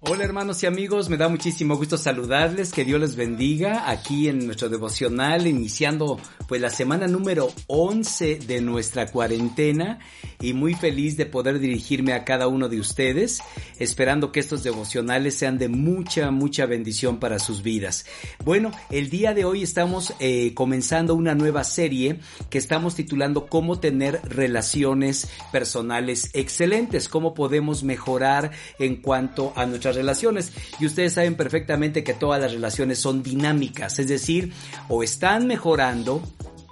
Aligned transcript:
Hola 0.00 0.22
hermanos 0.22 0.62
y 0.62 0.66
amigos, 0.66 1.08
me 1.08 1.16
da 1.16 1.28
muchísimo 1.28 1.76
gusto 1.76 1.98
saludarles, 1.98 2.70
que 2.70 2.84
Dios 2.84 3.00
les 3.00 3.16
bendiga 3.16 3.90
aquí 3.90 4.28
en 4.28 4.46
nuestro 4.46 4.68
devocional, 4.68 5.48
iniciando 5.48 6.20
pues 6.46 6.60
la 6.60 6.70
semana 6.70 7.08
número 7.08 7.48
11 7.66 8.36
de 8.46 8.60
nuestra 8.60 9.06
cuarentena 9.10 9.98
y 10.40 10.52
muy 10.52 10.74
feliz 10.74 11.16
de 11.16 11.26
poder 11.26 11.58
dirigirme 11.58 12.12
a 12.12 12.24
cada 12.24 12.46
uno 12.46 12.68
de 12.68 12.78
ustedes, 12.78 13.40
esperando 13.80 14.30
que 14.30 14.38
estos 14.38 14.62
devocionales 14.62 15.34
sean 15.34 15.58
de 15.58 15.68
mucha, 15.68 16.30
mucha 16.30 16.64
bendición 16.66 17.18
para 17.18 17.40
sus 17.40 17.64
vidas. 17.64 18.06
Bueno, 18.44 18.70
el 18.90 19.10
día 19.10 19.34
de 19.34 19.44
hoy 19.44 19.64
estamos 19.64 20.14
eh, 20.20 20.54
comenzando 20.54 21.16
una 21.16 21.34
nueva 21.34 21.64
serie 21.64 22.20
que 22.50 22.58
estamos 22.58 22.94
titulando 22.94 23.46
Cómo 23.46 23.80
tener 23.80 24.20
relaciones 24.22 25.28
personales 25.50 26.30
excelentes, 26.34 27.08
cómo 27.08 27.34
podemos 27.34 27.82
mejorar 27.82 28.52
en 28.78 29.02
cuanto 29.02 29.52
a 29.56 29.66
nuestra 29.66 29.87
relaciones. 29.96 30.52
Y 30.80 30.86
ustedes 30.86 31.14
saben 31.14 31.34
perfectamente 31.34 32.04
que 32.04 32.14
todas 32.14 32.40
las 32.40 32.52
relaciones 32.52 32.98
son 32.98 33.22
dinámicas, 33.22 33.98
es 33.98 34.08
decir, 34.08 34.52
o 34.88 35.02
están 35.02 35.46
mejorando 35.46 36.22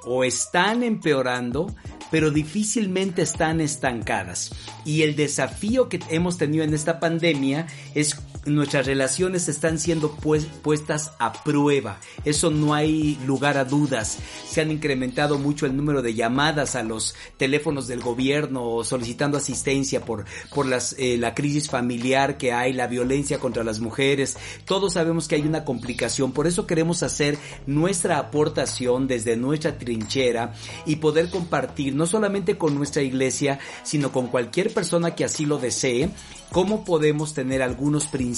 o 0.05 0.23
están 0.23 0.85
empeorando, 0.85 1.75
pero 2.11 2.31
difícilmente 2.31 3.23
están 3.23 3.61
estancadas. 3.61 4.53
Y 4.85 5.03
el 5.03 5.17
desafío 5.17 5.89
que 5.89 6.01
hemos 6.11 6.39
tenido 6.39 6.65
en 6.65 6.73
esta 6.73 7.01
pandemia 7.01 7.67
es 7.95 8.17
nuestras 8.47 8.87
relaciones 8.87 9.49
están 9.49 9.79
siendo 9.79 10.13
pues, 10.13 10.45
puestas 10.45 11.13
a 11.19 11.33
prueba. 11.45 11.99
Eso 12.25 12.51
no 12.51 12.75
hay 12.75 13.19
lugar 13.27 13.59
a 13.59 13.65
dudas. 13.65 14.19
Se 14.49 14.61
han 14.61 14.71
incrementado 14.71 15.39
mucho 15.39 15.67
el 15.67 15.77
número 15.77 16.03
de 16.03 16.15
llamadas 16.15 16.77
a 16.77 16.83
los 16.83 17.15
teléfonos 17.37 17.87
del 17.87 18.01
gobierno 18.01 18.85
solicitando 18.85 19.37
asistencia 19.37 20.05
por, 20.05 20.25
por 20.55 20.67
eh, 20.99 21.17
la 21.19 21.35
crisis 21.35 21.69
familiar 21.69 22.39
que 22.39 22.53
hay, 22.53 22.73
la 22.73 22.87
violencia 22.87 23.39
contra 23.39 23.65
las 23.65 23.81
mujeres. 23.81 24.37
Todos 24.65 24.95
sabemos 24.95 25.29
que 25.29 25.35
hay 25.35 25.43
una 25.43 25.65
complicación. 25.65 26.33
Por 26.33 26.47
eso 26.47 26.67
queremos 26.67 27.03
hacer 27.03 27.39
nuestra 27.67 28.19
aportación 28.19 29.09
desde 29.09 29.37
nuestra 29.37 29.77
trinchera 29.79 30.55
y 30.87 30.97
poder 30.97 31.31
compartir 31.31 31.95
no 31.95 32.07
solamente 32.07 32.57
con 32.57 32.75
nuestra 32.75 33.03
iglesia, 33.03 33.59
sino 33.83 34.13
con 34.13 34.29
cualquier 34.29 34.73
persona 34.73 35.15
que 35.15 35.25
así 35.25 35.47
lo 35.47 35.59
desee 35.59 36.11
cómo 36.53 36.85
podemos 36.85 37.35
tener 37.35 37.61
algunos 37.61 38.07
principios 38.07 38.36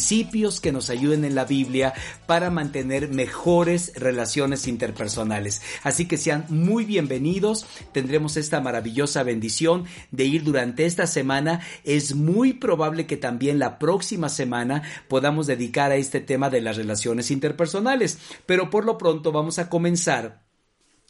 que 0.61 0.73
nos 0.73 0.91
ayuden 0.91 1.25
en 1.25 1.35
la 1.35 1.45
Biblia 1.45 1.93
para 2.27 2.51
mantener 2.51 3.09
mejores 3.09 3.93
relaciones 3.97 4.69
interpersonales. 4.69 5.61
Así 5.83 6.07
que 6.07 6.17
sean 6.17 6.47
muy 6.49 6.85
bienvenidos, 6.85 7.67
tendremos 7.93 8.37
esta 8.37 8.61
maravillosa 8.61 9.23
bendición 9.23 9.85
de 10.11 10.25
ir 10.25 10.45
durante 10.45 10.87
esta 10.87 11.07
semana. 11.07 11.61
Es 11.85 12.15
muy 12.15 12.55
probable 12.55 13.07
que 13.07 13.17
también 13.17 13.59
la 13.59 13.79
próxima 13.79 14.29
semana 14.29 14.83
podamos 15.09 15.47
dedicar 15.47 15.91
a 15.91 15.97
este 15.97 16.21
tema 16.21 16.49
de 16.49 16.61
las 16.61 16.77
relaciones 16.77 17.31
interpersonales, 17.31 18.19
pero 18.47 18.71
por 18.71 18.85
lo 18.85 18.99
pronto 18.99 19.33
vamos 19.33 19.59
a 19.59 19.69
comenzar 19.69 20.48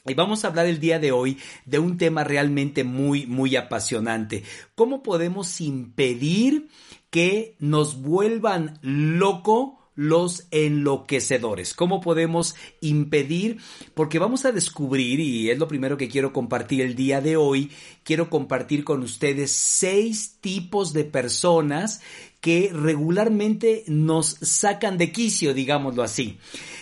y 0.06 0.14
vamos 0.14 0.44
a 0.44 0.48
hablar 0.48 0.66
el 0.66 0.80
día 0.80 0.98
de 0.98 1.12
hoy 1.12 1.38
de 1.66 1.78
un 1.78 1.98
tema 1.98 2.24
realmente 2.24 2.84
muy, 2.84 3.26
muy 3.26 3.56
apasionante. 3.56 4.44
¿Cómo 4.74 5.02
podemos 5.02 5.60
impedir 5.60 6.68
que 7.10 7.56
nos 7.58 8.00
vuelvan 8.02 8.78
loco 8.82 9.78
los 9.98 10.46
enloquecedores. 10.52 11.74
¿Cómo 11.74 12.00
podemos 12.00 12.54
impedir? 12.80 13.58
Porque 13.94 14.20
vamos 14.20 14.44
a 14.44 14.52
descubrir, 14.52 15.18
y 15.18 15.50
es 15.50 15.58
lo 15.58 15.66
primero 15.66 15.96
que 15.96 16.08
quiero 16.08 16.32
compartir 16.32 16.82
el 16.82 16.94
día 16.94 17.20
de 17.20 17.36
hoy, 17.36 17.72
quiero 18.04 18.30
compartir 18.30 18.84
con 18.84 19.02
ustedes 19.02 19.50
seis 19.50 20.36
tipos 20.40 20.92
de 20.92 21.02
personas 21.02 22.00
que 22.40 22.70
regularmente 22.72 23.82
nos 23.88 24.36
sacan 24.40 24.98
de 24.98 25.10
quicio, 25.10 25.52
digámoslo 25.52 26.04
así. 26.04 26.38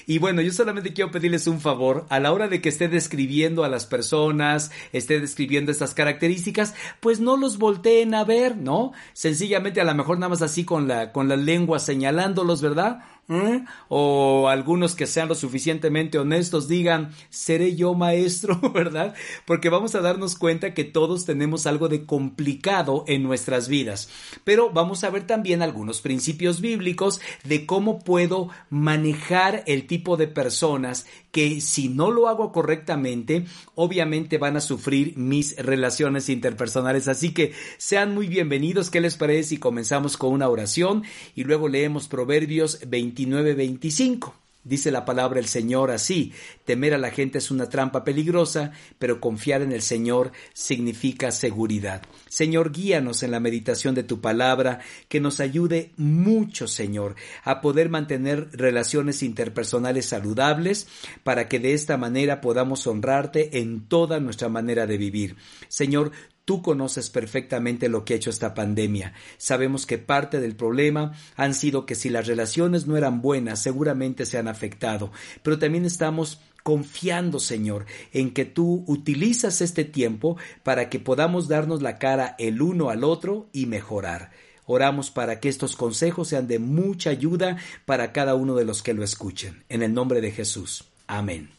Y 0.06 0.18
bueno, 0.18 0.40
yo 0.40 0.52
solamente 0.52 0.92
quiero 0.92 1.10
pedirles 1.10 1.48
un 1.48 1.60
favor, 1.60 2.06
a 2.10 2.20
la 2.20 2.32
hora 2.32 2.46
de 2.46 2.60
que 2.60 2.68
esté 2.68 2.86
describiendo 2.88 3.64
a 3.64 3.68
las 3.68 3.86
personas, 3.86 4.70
esté 4.92 5.20
describiendo 5.20 5.72
estas 5.72 5.94
características, 5.94 6.74
pues 7.00 7.18
no 7.18 7.36
los 7.36 7.58
volteen 7.58 8.14
a 8.14 8.22
ver, 8.22 8.56
¿no? 8.56 8.92
Sencillamente 9.14 9.80
a 9.80 9.84
lo 9.84 9.94
mejor 9.96 10.18
nada 10.18 10.30
más 10.30 10.42
así 10.42 10.64
con 10.64 10.86
la, 10.86 11.10
con 11.10 11.28
la 11.28 11.36
lengua 11.36 11.80
señalándolos, 11.80 12.62
¿verdad? 12.62 13.00
¿Eh? 13.28 13.64
O 13.88 14.48
algunos 14.48 14.94
que 14.94 15.08
sean 15.08 15.26
lo 15.26 15.34
suficientemente 15.34 16.16
honestos 16.16 16.68
digan, 16.68 17.10
seré 17.28 17.74
yo 17.74 17.92
maestro, 17.94 18.60
¿verdad? 18.74 19.16
Porque 19.46 19.68
vamos 19.68 19.96
a 19.96 20.00
darnos 20.00 20.36
cuenta 20.36 20.74
que 20.74 20.84
todos 20.84 21.24
tenemos 21.24 21.66
algo 21.66 21.88
de 21.88 22.06
complicado 22.06 23.04
en 23.08 23.24
nuestras 23.24 23.66
vidas. 23.66 24.08
Pero 24.44 24.70
vamos 24.70 25.02
a 25.02 25.10
ver 25.10 25.26
también 25.26 25.60
algunos 25.60 26.02
principios 26.02 26.60
bíblicos 26.60 27.20
de 27.42 27.66
cómo 27.66 27.98
puedo 27.98 28.50
manejar 28.70 29.64
el 29.66 29.88
tipo 29.88 30.16
de 30.16 30.28
personas 30.28 31.06
que 31.32 31.60
si 31.60 31.88
no 31.88 32.12
lo 32.12 32.28
hago 32.28 32.52
correctamente, 32.52 33.44
obviamente 33.74 34.38
van 34.38 34.56
a 34.56 34.60
sufrir 34.60 35.18
mis 35.18 35.56
relaciones 35.56 36.28
interpersonales. 36.28 37.08
Así 37.08 37.34
que 37.34 37.52
sean 37.76 38.14
muy 38.14 38.28
bienvenidos. 38.28 38.88
¿Qué 38.88 39.00
les 39.00 39.16
parece 39.16 39.48
si 39.50 39.58
comenzamos 39.58 40.16
con 40.16 40.32
una 40.32 40.48
oración 40.48 41.02
y 41.34 41.42
luego 41.42 41.68
leemos 41.68 42.06
Proverbios 42.06 42.78
20 42.86 43.15
29-25. 43.16 44.32
Dice 44.66 44.90
la 44.90 45.04
palabra 45.04 45.38
el 45.38 45.46
Señor 45.46 45.92
así, 45.92 46.32
temer 46.64 46.92
a 46.92 46.98
la 46.98 47.12
gente 47.12 47.38
es 47.38 47.52
una 47.52 47.68
trampa 47.68 48.02
peligrosa, 48.02 48.72
pero 48.98 49.20
confiar 49.20 49.62
en 49.62 49.70
el 49.70 49.80
Señor 49.80 50.32
significa 50.54 51.30
seguridad. 51.30 52.02
Señor, 52.28 52.72
guíanos 52.72 53.22
en 53.22 53.30
la 53.30 53.38
meditación 53.38 53.94
de 53.94 54.02
tu 54.02 54.20
palabra, 54.20 54.80
que 55.08 55.20
nos 55.20 55.38
ayude 55.38 55.92
mucho, 55.96 56.66
Señor, 56.66 57.14
a 57.44 57.60
poder 57.60 57.90
mantener 57.90 58.48
relaciones 58.50 59.22
interpersonales 59.22 60.06
saludables, 60.06 60.88
para 61.22 61.46
que 61.46 61.60
de 61.60 61.72
esta 61.72 61.96
manera 61.96 62.40
podamos 62.40 62.88
honrarte 62.88 63.60
en 63.60 63.86
toda 63.86 64.18
nuestra 64.18 64.48
manera 64.48 64.88
de 64.88 64.98
vivir. 64.98 65.36
Señor, 65.68 66.10
Tú 66.46 66.62
conoces 66.62 67.10
perfectamente 67.10 67.88
lo 67.88 68.04
que 68.04 68.14
ha 68.14 68.16
hecho 68.16 68.30
esta 68.30 68.54
pandemia. 68.54 69.14
Sabemos 69.36 69.84
que 69.84 69.98
parte 69.98 70.38
del 70.38 70.54
problema 70.54 71.12
han 71.34 71.54
sido 71.54 71.86
que 71.86 71.96
si 71.96 72.08
las 72.08 72.28
relaciones 72.28 72.86
no 72.86 72.96
eran 72.96 73.20
buenas, 73.20 73.60
seguramente 73.60 74.24
se 74.26 74.38
han 74.38 74.46
afectado. 74.46 75.10
Pero 75.42 75.58
también 75.58 75.84
estamos 75.84 76.40
confiando, 76.62 77.40
Señor, 77.40 77.84
en 78.12 78.32
que 78.32 78.44
tú 78.44 78.84
utilizas 78.86 79.60
este 79.60 79.82
tiempo 79.82 80.36
para 80.62 80.88
que 80.88 81.00
podamos 81.00 81.48
darnos 81.48 81.82
la 81.82 81.98
cara 81.98 82.36
el 82.38 82.62
uno 82.62 82.90
al 82.90 83.02
otro 83.02 83.48
y 83.52 83.66
mejorar. 83.66 84.30
Oramos 84.66 85.10
para 85.10 85.40
que 85.40 85.48
estos 85.48 85.74
consejos 85.74 86.28
sean 86.28 86.46
de 86.46 86.60
mucha 86.60 87.10
ayuda 87.10 87.56
para 87.86 88.12
cada 88.12 88.36
uno 88.36 88.54
de 88.54 88.64
los 88.64 88.84
que 88.84 88.94
lo 88.94 89.02
escuchen. 89.02 89.64
En 89.68 89.82
el 89.82 89.92
nombre 89.92 90.20
de 90.20 90.30
Jesús. 90.30 90.84
Amén. 91.08 91.50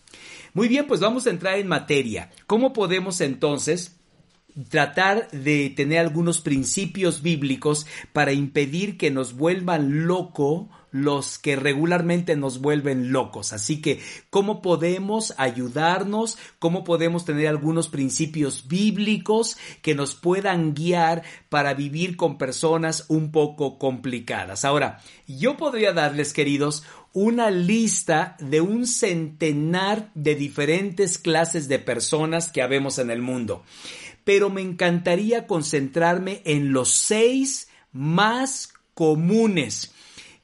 Muy 0.53 0.69
bien, 0.69 0.87
pues 0.87 1.01
vamos 1.01 1.27
a 1.27 1.29
entrar 1.29 1.59
en 1.59 1.67
materia. 1.67 2.31
¿Cómo 2.47 2.71
podemos 2.71 3.19
entonces 3.19 3.96
tratar 4.69 5.29
de 5.31 5.69
tener 5.69 5.99
algunos 5.99 6.41
principios 6.41 7.21
bíblicos 7.21 7.85
para 8.13 8.33
impedir 8.33 8.97
que 8.97 9.11
nos 9.11 9.33
vuelvan 9.33 10.07
loco 10.07 10.69
los 10.91 11.37
que 11.37 11.55
regularmente 11.55 12.35
nos 12.35 12.59
vuelven 12.59 13.11
locos. 13.11 13.53
Así 13.53 13.81
que, 13.81 13.99
¿cómo 14.29 14.61
podemos 14.61 15.33
ayudarnos? 15.37 16.37
¿Cómo 16.59 16.83
podemos 16.83 17.25
tener 17.25 17.47
algunos 17.47 17.89
principios 17.89 18.67
bíblicos 18.67 19.57
que 19.81 19.95
nos 19.95 20.15
puedan 20.15 20.73
guiar 20.73 21.23
para 21.49 21.73
vivir 21.73 22.15
con 22.15 22.37
personas 22.37 23.05
un 23.09 23.31
poco 23.31 23.77
complicadas? 23.77 24.65
Ahora, 24.65 25.01
yo 25.27 25.57
podría 25.57 25.93
darles, 25.93 26.33
queridos, 26.33 26.83
una 27.13 27.51
lista 27.51 28.37
de 28.39 28.61
un 28.61 28.87
centenar 28.87 30.11
de 30.13 30.35
diferentes 30.35 31.17
clases 31.17 31.67
de 31.67 31.79
personas 31.79 32.49
que 32.49 32.61
habemos 32.61 32.97
en 32.99 33.09
el 33.09 33.21
mundo 33.21 33.63
pero 34.27 34.49
me 34.49 34.59
encantaría 34.59 35.47
concentrarme 35.47 36.41
en 36.43 36.73
los 36.73 36.91
seis 36.91 37.69
más 37.93 38.73
comunes, 38.93 39.93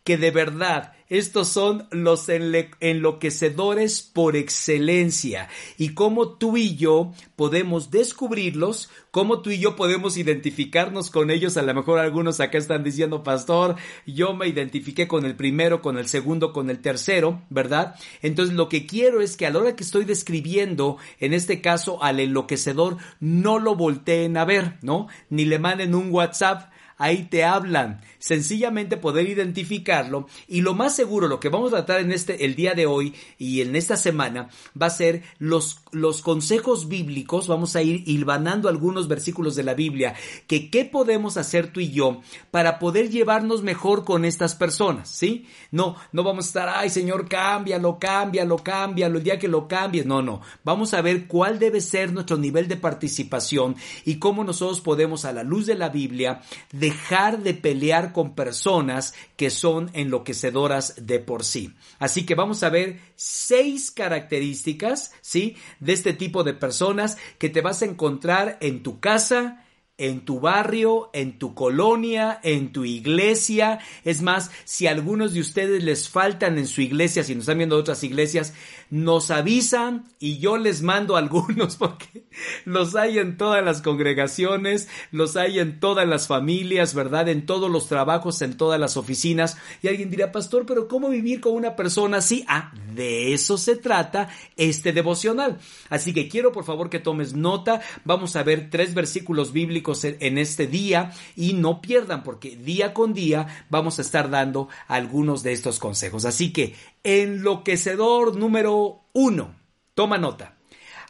que 0.06 0.18
de 0.18 0.32
verdad 0.32 0.93
estos 1.14 1.48
son 1.48 1.88
los 1.92 2.28
enloquecedores 2.28 4.02
por 4.02 4.36
excelencia 4.36 5.48
y 5.78 5.90
cómo 5.90 6.30
tú 6.30 6.58
y 6.58 6.76
yo 6.76 7.14
podemos 7.36 7.92
descubrirlos, 7.92 8.90
cómo 9.12 9.44
tú 9.44 9.52
y 9.52 9.60
yo 9.60 9.76
podemos 9.76 10.18
identificarnos 10.18 11.12
con 11.12 11.30
ellos. 11.30 11.56
A 11.56 11.62
lo 11.62 11.72
mejor 11.76 12.00
algunos 12.00 12.40
acá 12.40 12.58
están 12.58 12.84
diciendo, 12.84 13.22
pastor, 13.22 13.76
yo 14.08 14.34
me 14.34 14.48
identifiqué 14.48 15.08
con 15.08 15.24
el 15.28 15.36
primero, 15.36 15.84
con 15.84 16.00
el 16.00 16.08
segundo, 16.08 16.52
con 16.52 16.72
el 16.72 16.80
tercero, 16.80 17.44
¿verdad? 17.52 17.94
Entonces 18.24 18.56
lo 18.56 18.68
que 18.68 18.88
quiero 18.88 19.22
es 19.22 19.38
que 19.38 19.46
a 19.46 19.52
la 19.52 19.60
hora 19.60 19.76
que 19.76 19.84
estoy 19.84 20.06
describiendo, 20.06 20.98
en 21.20 21.36
este 21.36 21.62
caso 21.62 22.02
al 22.02 22.22
enloquecedor, 22.22 22.98
no 23.20 23.60
lo 23.60 23.76
volteen 23.76 24.36
a 24.36 24.46
ver, 24.46 24.80
¿no? 24.82 25.08
Ni 25.30 25.46
le 25.46 25.60
manden 25.60 25.94
un 25.94 26.12
WhatsApp 26.12 26.73
ahí 26.98 27.24
te 27.24 27.44
hablan. 27.44 28.02
Sencillamente 28.20 28.98
poder 28.98 29.28
identificarlo 29.28 30.28
y 30.48 30.62
lo 30.62 30.74
más 30.74 30.96
seguro, 30.96 31.28
lo 31.28 31.40
que 31.40 31.50
vamos 31.50 31.74
a 31.74 31.78
tratar 31.78 32.02
en 32.02 32.12
este, 32.12 32.46
el 32.46 32.56
día 32.56 32.74
de 32.74 32.86
hoy 32.86 33.14
y 33.38 33.62
en 33.62 33.76
esta 33.76 33.98
semana 33.98 34.50
va 34.80 34.88
a 34.88 34.92
ser 34.92 35.24
los, 35.40 35.82
los 35.92 36.22
consejos 36.22 36.88
bíblicos. 36.88 37.48
Vamos 37.48 37.76
a 37.76 37.82
ir 37.82 38.04
hilvanando 38.06 38.70
algunos 38.70 39.08
versículos 39.08 39.56
de 39.56 39.64
la 39.64 39.74
Biblia 39.74 40.16
que 40.48 40.70
qué 40.70 40.86
podemos 40.86 41.38
hacer 41.38 41.72
tú 41.72 41.80
y 41.80 41.92
yo 41.92 42.22
para 42.52 42.80
poder 42.80 43.10
llevarnos 43.10 43.64
mejor 43.64 44.06
con 44.06 44.26
estas 44.26 44.56
personas, 44.56 45.10
¿sí? 45.10 45.48
No, 45.72 45.96
no 46.12 46.24
vamos 46.24 46.46
a 46.46 46.48
estar, 46.48 46.70
ay 46.70 46.90
Señor, 46.90 47.28
cámbialo, 47.28 48.00
cámbialo, 48.00 48.58
cámbialo, 48.58 49.18
el 49.18 49.24
día 49.24 49.40
que 49.40 49.48
lo 49.48 49.68
cambies. 49.68 50.06
No, 50.06 50.22
no. 50.22 50.42
Vamos 50.64 50.94
a 50.94 51.02
ver 51.02 51.28
cuál 51.28 51.60
debe 51.60 51.82
ser 51.82 52.14
nuestro 52.14 52.38
nivel 52.38 52.68
de 52.68 52.78
participación 52.78 53.76
y 54.06 54.16
cómo 54.16 54.44
nosotros 54.44 54.82
podemos, 54.82 55.26
a 55.26 55.34
la 55.34 55.44
luz 55.44 55.66
de 55.66 55.76
la 55.76 55.90
Biblia, 55.90 56.42
dejar 56.84 57.44
de 57.44 57.54
pelear 57.54 58.12
con 58.12 58.36
personas 58.36 59.14
que 59.38 59.50
son 59.50 59.90
enloquecedoras 59.94 60.96
de 60.98 61.20
por 61.20 61.46
sí. 61.46 61.74
Así 61.98 62.26
que 62.26 62.36
vamos 62.36 62.62
a 62.62 62.70
ver 62.70 63.00
seis 63.16 63.90
características, 63.90 65.14
¿sí? 65.22 65.56
De 65.80 65.94
este 65.94 66.12
tipo 66.12 66.44
de 66.44 66.54
personas 66.54 67.18
que 67.38 67.48
te 67.48 67.62
vas 67.62 67.82
a 67.82 67.86
encontrar 67.86 68.58
en 68.60 68.84
tu 68.84 69.00
casa, 69.00 69.64
en 70.00 70.26
tu 70.26 70.40
barrio, 70.40 71.12
en 71.14 71.38
tu 71.38 71.54
colonia, 71.54 72.40
en 72.44 72.72
tu 72.72 72.84
iglesia. 72.84 73.80
Es 74.04 74.24
más, 74.24 74.50
si 74.66 74.88
algunos 74.88 75.34
de 75.34 75.42
ustedes 75.42 75.84
les 75.84 76.10
faltan 76.10 76.58
en 76.58 76.66
su 76.66 76.82
iglesia, 76.82 77.24
si 77.24 77.36
nos 77.36 77.44
están 77.44 77.60
viendo 77.60 77.78
otras 77.78 78.04
iglesias, 78.04 78.54
nos 78.90 79.30
avisan 79.30 80.06
y 80.20 80.40
yo 80.40 80.58
les 80.58 80.82
mando 80.82 81.16
algunos 81.18 81.76
porque 81.76 82.26
los 82.66 82.96
hay 82.96 83.20
en 83.20 83.38
todas 83.38 83.64
las 83.64 83.84
congregaciones, 83.84 84.88
los 85.12 85.36
hay 85.36 85.60
en 85.60 85.80
todas 85.80 86.08
las 86.08 86.28
familias, 86.28 86.96
¿verdad? 86.96 87.30
En 87.30 87.46
todos 87.46 87.70
los 87.70 87.88
trabajos, 87.88 88.42
en 88.42 88.58
todas 88.58 88.80
las 88.80 88.98
oficinas. 88.98 89.58
Y 89.84 89.90
alguien 89.90 90.10
dirá, 90.10 90.32
pastor, 90.32 90.66
pero 90.66 90.88
¿cómo 90.88 91.10
vivir 91.10 91.40
con 91.40 91.54
una 91.54 91.76
persona 91.76 92.18
así? 92.18 92.44
Ah, 92.48 92.74
de 92.96 93.34
eso 93.34 93.60
se 93.60 93.76
trata 93.76 94.30
este 94.58 94.92
devocional. 94.92 95.60
Así 95.90 96.14
que 96.14 96.28
quiero 96.28 96.52
por 96.52 96.64
favor 96.64 96.90
que 96.90 97.00
tomes 97.00 97.36
nota. 97.36 97.82
Vamos 98.06 98.36
a 98.36 98.44
ver 98.44 98.72
tres 98.72 98.96
versículos 98.96 99.54
bíblicos 99.54 99.83
en 100.04 100.38
este 100.38 100.68
día 100.68 101.14
y 101.36 101.54
no 101.54 101.82
pierdan 101.82 102.24
porque 102.24 102.56
día 102.56 102.94
con 102.94 103.14
día 103.14 103.66
vamos 103.70 104.00
a 104.00 104.02
estar 104.02 104.30
dando 104.30 104.70
algunos 104.88 105.44
de 105.44 105.54
estos 105.54 105.80
consejos. 105.80 106.26
Así 106.26 106.54
que 106.54 106.76
enloquecedor 107.04 108.36
número 108.36 109.02
uno, 109.14 109.56
toma 109.94 110.18
nota. 110.18 110.58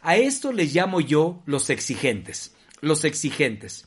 A 0.02 0.16
esto 0.16 0.52
les 0.52 0.74
llamo 0.74 1.00
yo 1.00 1.42
los 1.46 1.70
exigentes. 1.70 2.54
Los 2.80 3.04
exigentes. 3.04 3.86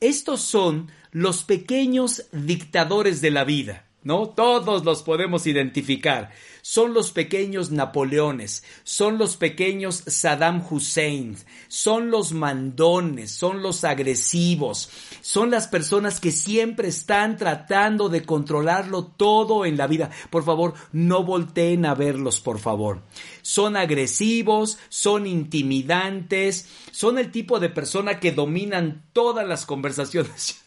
Estos 0.00 0.40
son 0.40 0.90
los 1.12 1.44
pequeños 1.44 2.24
dictadores 2.32 3.20
de 3.20 3.30
la 3.30 3.44
vida. 3.44 3.83
¿No? 4.04 4.28
Todos 4.28 4.84
los 4.84 5.02
podemos 5.02 5.46
identificar. 5.46 6.30
Son 6.62 6.94
los 6.94 7.10
pequeños 7.10 7.70
Napoleones, 7.70 8.64
son 8.84 9.18
los 9.18 9.36
pequeños 9.36 10.02
Saddam 10.06 10.64
Hussein, 10.70 11.36
son 11.68 12.10
los 12.10 12.32
mandones, 12.32 13.32
son 13.32 13.62
los 13.62 13.84
agresivos, 13.84 14.88
son 15.20 15.50
las 15.50 15.68
personas 15.68 16.20
que 16.20 16.32
siempre 16.32 16.88
están 16.88 17.36
tratando 17.36 18.08
de 18.08 18.24
controlarlo 18.24 19.04
todo 19.04 19.66
en 19.66 19.76
la 19.76 19.86
vida. 19.86 20.10
Por 20.30 20.44
favor, 20.44 20.72
no 20.92 21.22
volteen 21.22 21.84
a 21.84 21.94
verlos, 21.94 22.40
por 22.40 22.58
favor. 22.58 23.02
Son 23.42 23.76
agresivos, 23.76 24.78
son 24.88 25.26
intimidantes, 25.26 26.68
son 26.92 27.18
el 27.18 27.30
tipo 27.30 27.60
de 27.60 27.68
persona 27.68 28.20
que 28.20 28.32
dominan 28.32 29.04
todas 29.12 29.46
las 29.46 29.66
conversaciones. 29.66 30.60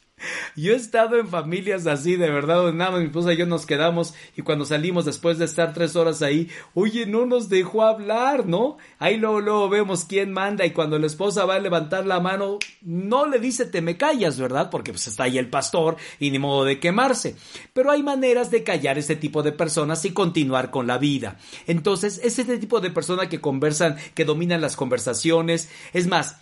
Yo 0.56 0.74
he 0.74 0.76
estado 0.76 1.20
en 1.20 1.28
familias 1.28 1.86
así, 1.86 2.16
de 2.16 2.32
verdad, 2.32 2.56
donde 2.56 2.78
nada 2.78 2.98
mi 2.98 3.06
esposa 3.06 3.34
y 3.34 3.38
yo 3.38 3.46
nos 3.46 3.68
quedamos 3.68 4.16
y 4.36 4.42
cuando 4.42 4.66
salimos 4.66 5.06
después 5.06 5.38
de 5.38 5.46
estar 5.46 5.74
tres 5.74 5.96
horas 5.96 6.24
ahí, 6.24 6.50
oye, 6.74 7.06
no 7.06 7.28
nos 7.28 7.50
dejó 7.50 7.84
hablar, 7.84 8.48
¿no? 8.48 8.78
Ahí 8.98 9.18
luego, 9.18 9.42
luego 9.42 9.70
vemos 9.70 10.06
quién 10.06 10.34
manda 10.34 10.66
y 10.66 10.72
cuando 10.72 10.98
la 10.98 11.06
esposa 11.06 11.46
va 11.46 11.56
a 11.56 11.60
levantar 11.60 12.08
la 12.08 12.20
mano, 12.20 12.58
no 12.82 13.28
le 13.28 13.38
dice 13.38 13.66
te 13.66 13.82
me 13.82 13.98
callas, 13.98 14.40
¿verdad? 14.40 14.72
Porque 14.72 14.92
pues 14.92 15.08
está 15.08 15.26
ahí 15.26 15.38
el 15.38 15.50
pastor 15.50 15.98
y 16.20 16.32
ni 16.32 16.40
modo 16.40 16.66
de 16.66 16.80
quemarse. 16.80 17.36
Pero 17.74 17.92
hay 17.92 18.02
maneras 18.02 18.50
de 18.50 18.64
callar 18.64 18.98
este 18.98 19.16
tipo 19.16 19.44
de 19.44 19.52
personas 19.52 20.04
y 20.06 20.12
continuar 20.12 20.72
con 20.72 20.88
la 20.88 20.98
vida. 20.98 21.38
Entonces, 21.68 22.20
es 22.24 22.40
este 22.40 22.58
tipo 22.58 22.80
de 22.80 22.90
personas 22.90 23.28
que 23.28 23.40
conversan, 23.40 23.98
que 24.16 24.26
dominan 24.26 24.62
las 24.62 24.76
conversaciones. 24.76 25.70
Es 25.94 26.08
más, 26.08 26.38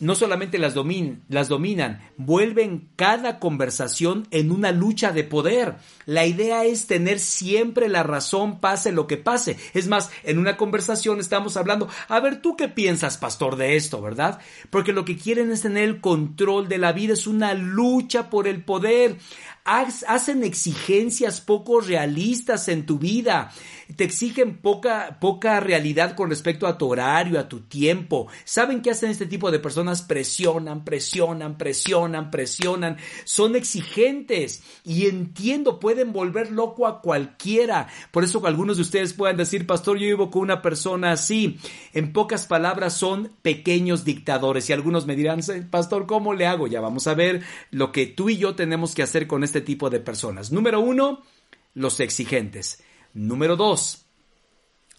no 0.00 0.14
solamente 0.14 0.58
las, 0.58 0.74
las 1.28 1.48
dominan, 1.48 2.00
vuelven 2.16 2.88
cada 2.96 3.38
conversación 3.38 4.26
en 4.30 4.50
una 4.50 4.72
lucha 4.72 5.12
de 5.12 5.22
poder. 5.22 5.76
La 6.06 6.26
idea 6.26 6.64
es 6.64 6.86
tener 6.86 7.20
siempre 7.20 7.88
la 7.88 8.02
razón, 8.02 8.58
pase 8.58 8.90
lo 8.90 9.06
que 9.06 9.16
pase. 9.16 9.56
Es 9.74 9.86
más, 9.86 10.10
en 10.24 10.38
una 10.38 10.56
conversación 10.56 11.20
estamos 11.20 11.56
hablando, 11.56 11.88
a 12.08 12.18
ver, 12.20 12.42
¿tú 12.42 12.56
qué 12.56 12.68
piensas, 12.68 13.16
pastor, 13.16 13.56
de 13.56 13.76
esto, 13.76 14.02
verdad? 14.02 14.40
Porque 14.70 14.92
lo 14.92 15.04
que 15.04 15.16
quieren 15.16 15.52
es 15.52 15.62
tener 15.62 15.84
el 15.84 16.00
control 16.00 16.68
de 16.68 16.78
la 16.78 16.92
vida, 16.92 17.12
es 17.12 17.26
una 17.26 17.54
lucha 17.54 18.28
por 18.28 18.48
el 18.48 18.64
poder 18.64 19.16
hacen 19.64 20.42
exigencias 20.42 21.40
poco 21.40 21.80
realistas 21.80 22.68
en 22.68 22.84
tu 22.84 22.98
vida, 22.98 23.52
te 23.96 24.04
exigen 24.04 24.56
poca, 24.58 25.18
poca 25.20 25.60
realidad 25.60 26.14
con 26.14 26.30
respecto 26.30 26.66
a 26.66 26.78
tu 26.78 26.88
horario, 26.88 27.38
a 27.38 27.48
tu 27.48 27.60
tiempo. 27.60 28.28
¿Saben 28.44 28.80
qué 28.80 28.90
hacen 28.90 29.10
este 29.10 29.26
tipo 29.26 29.50
de 29.50 29.58
personas? 29.58 30.02
Presionan, 30.02 30.84
presionan, 30.84 31.58
presionan, 31.58 32.30
presionan. 32.30 32.96
Son 33.24 33.54
exigentes 33.54 34.62
y 34.84 35.06
entiendo, 35.06 35.78
pueden 35.78 36.12
volver 36.12 36.50
loco 36.50 36.86
a 36.86 37.00
cualquiera. 37.00 37.88
Por 38.10 38.24
eso 38.24 38.44
algunos 38.46 38.76
de 38.76 38.82
ustedes 38.82 39.12
pueden 39.12 39.36
decir, 39.36 39.66
pastor, 39.66 39.98
yo 39.98 40.06
vivo 40.06 40.30
con 40.30 40.42
una 40.42 40.62
persona 40.62 41.12
así. 41.12 41.58
En 41.92 42.12
pocas 42.12 42.46
palabras, 42.46 42.94
son 42.94 43.32
pequeños 43.42 44.04
dictadores. 44.04 44.68
Y 44.70 44.72
algunos 44.72 45.06
me 45.06 45.16
dirán, 45.16 45.40
pastor, 45.70 46.06
¿cómo 46.06 46.34
le 46.34 46.46
hago? 46.46 46.66
Ya 46.66 46.80
vamos 46.80 47.06
a 47.06 47.14
ver 47.14 47.42
lo 47.70 47.92
que 47.92 48.06
tú 48.06 48.30
y 48.30 48.38
yo 48.38 48.54
tenemos 48.54 48.94
que 48.94 49.02
hacer 49.02 49.26
con 49.26 49.44
este 49.44 49.51
tipo 49.60 49.90
de 49.90 50.00
personas. 50.00 50.50
Número 50.50 50.80
uno, 50.80 51.22
los 51.74 52.00
exigentes. 52.00 52.82
Número 53.14 53.56
dos, 53.56 54.02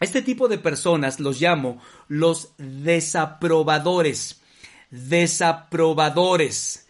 este 0.04 0.22
tipo 0.22 0.50
de 0.50 0.58
personas 0.58 1.20
los 1.22 1.40
llamo 1.40 1.82
los 2.10 2.50
desaprobadores. 2.58 4.42
Desaprobadores. 4.92 6.88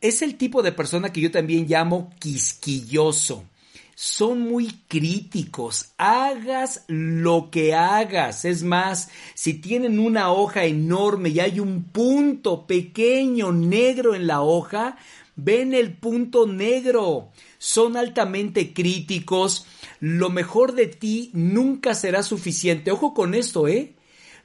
Es 0.00 0.22
el 0.22 0.36
tipo 0.36 0.60
de 0.60 0.72
persona 0.72 1.12
que 1.12 1.20
yo 1.20 1.30
también 1.30 1.68
llamo 1.68 2.12
quisquilloso. 2.18 3.44
Son 3.94 4.40
muy 4.40 4.80
críticos. 4.88 5.92
Hagas 5.96 6.84
lo 6.88 7.50
que 7.52 7.74
hagas. 7.74 8.44
Es 8.44 8.64
más, 8.64 9.10
si 9.34 9.54
tienen 9.54 10.00
una 10.00 10.32
hoja 10.32 10.64
enorme 10.64 11.28
y 11.28 11.38
hay 11.38 11.60
un 11.60 11.84
punto 11.84 12.66
pequeño 12.66 13.52
negro 13.52 14.16
en 14.16 14.26
la 14.26 14.40
hoja, 14.40 14.96
ven 15.42 15.74
el 15.74 15.96
punto 15.96 16.46
negro, 16.46 17.30
son 17.58 17.96
altamente 17.96 18.72
críticos, 18.72 19.66
lo 20.00 20.30
mejor 20.30 20.74
de 20.74 20.86
ti 20.86 21.30
nunca 21.32 21.94
será 21.94 22.22
suficiente. 22.22 22.90
Ojo 22.90 23.14
con 23.14 23.34
esto, 23.34 23.68
¿eh? 23.68 23.94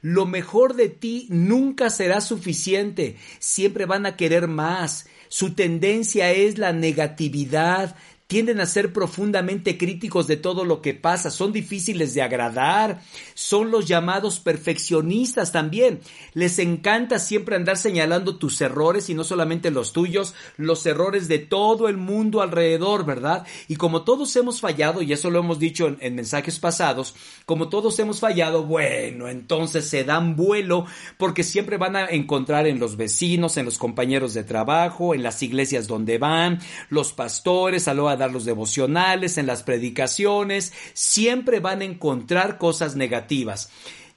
Lo 0.02 0.26
mejor 0.26 0.74
de 0.74 0.88
ti 0.88 1.26
nunca 1.30 1.90
será 1.90 2.20
suficiente. 2.20 3.16
Siempre 3.38 3.86
van 3.86 4.06
a 4.06 4.16
querer 4.16 4.46
más. 4.46 5.06
Su 5.28 5.54
tendencia 5.54 6.30
es 6.30 6.58
la 6.58 6.72
negatividad 6.72 7.96
tienden 8.26 8.60
a 8.60 8.66
ser 8.66 8.92
profundamente 8.92 9.78
críticos 9.78 10.26
de 10.26 10.36
todo 10.36 10.64
lo 10.64 10.82
que 10.82 10.94
pasa, 10.94 11.30
son 11.30 11.52
difíciles 11.52 12.12
de 12.12 12.22
agradar, 12.22 13.00
son 13.34 13.70
los 13.70 13.86
llamados 13.86 14.40
perfeccionistas 14.40 15.52
también. 15.52 16.00
Les 16.34 16.58
encanta 16.58 17.20
siempre 17.20 17.54
andar 17.54 17.76
señalando 17.76 18.36
tus 18.36 18.60
errores 18.60 19.08
y 19.10 19.14
no 19.14 19.22
solamente 19.22 19.70
los 19.70 19.92
tuyos, 19.92 20.34
los 20.56 20.84
errores 20.86 21.28
de 21.28 21.38
todo 21.38 21.88
el 21.88 21.98
mundo 21.98 22.42
alrededor, 22.42 23.06
¿verdad? 23.06 23.46
Y 23.68 23.76
como 23.76 24.02
todos 24.02 24.34
hemos 24.34 24.60
fallado, 24.60 25.02
y 25.02 25.12
eso 25.12 25.30
lo 25.30 25.38
hemos 25.38 25.60
dicho 25.60 25.96
en, 26.00 26.16
mensajes 26.16 26.58
pasados, 26.58 27.14
como 27.44 27.68
todos 27.68 27.98
hemos 28.00 28.18
fallado, 28.18 28.64
bueno, 28.64 29.28
entonces 29.28 29.88
se 29.88 30.02
dan 30.02 30.34
vuelo 30.34 30.86
porque 31.16 31.44
siempre 31.44 31.76
van 31.76 31.94
a 31.94 32.06
encontrar 32.06 32.66
en 32.66 32.80
los 32.80 32.96
vecinos, 32.96 33.56
en 33.56 33.66
los 33.66 33.78
compañeros 33.78 34.34
de 34.34 34.42
trabajo, 34.42 35.14
en 35.14 35.22
las 35.22 35.42
iglesias 35.42 35.86
donde 35.86 36.18
van, 36.18 36.58
los 36.88 37.12
pastores, 37.12 37.86
a 37.86 37.94
lo 37.94 38.08
dar 38.16 38.30
los 38.30 38.44
devocionales, 38.44 39.38
en 39.38 39.46
las 39.46 39.62
predicaciones, 39.62 40.72
siempre 40.94 41.60
van 41.60 41.80
a 41.80 41.84
encontrar 41.84 42.58
cosas 42.58 42.96
negativas. 42.96 43.70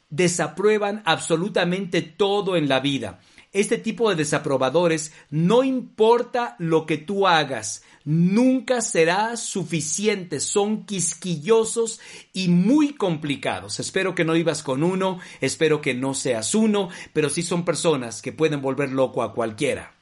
Desaprueban 0.10 1.01
absolutamente 1.06 2.01
todo 2.01 2.56
en 2.56 2.68
la 2.68 2.79
vida. 2.79 3.20
Este 3.51 3.77
tipo 3.77 4.10
de 4.10 4.15
desaprobadores, 4.15 5.12
no 5.29 5.63
importa 5.63 6.56
lo 6.60 6.86
que 6.86 6.98
tú 6.98 7.27
hagas, 7.27 7.84
nunca 8.06 8.82
será 8.82 9.38
suficiente. 9.38 10.39
Son 10.39 10.86
quisquillosos 10.86 12.00
y 12.32 12.48
muy 12.48 12.94
complicados. 12.94 13.79
Espero 13.79 14.13
que 14.13 14.25
no 14.25 14.34
vivas 14.34 14.62
con 14.62 14.84
uno, 14.84 15.20
espero 15.41 15.82
que 15.82 15.94
no 15.94 16.13
seas 16.13 16.53
uno, 16.53 16.89
pero 17.13 17.29
sí 17.29 17.41
son 17.41 17.65
personas 17.65 18.22
que 18.22 18.32
pueden 18.32 18.62
volver 18.62 18.91
loco 18.91 19.24
a 19.24 19.34
cualquiera. 19.34 19.94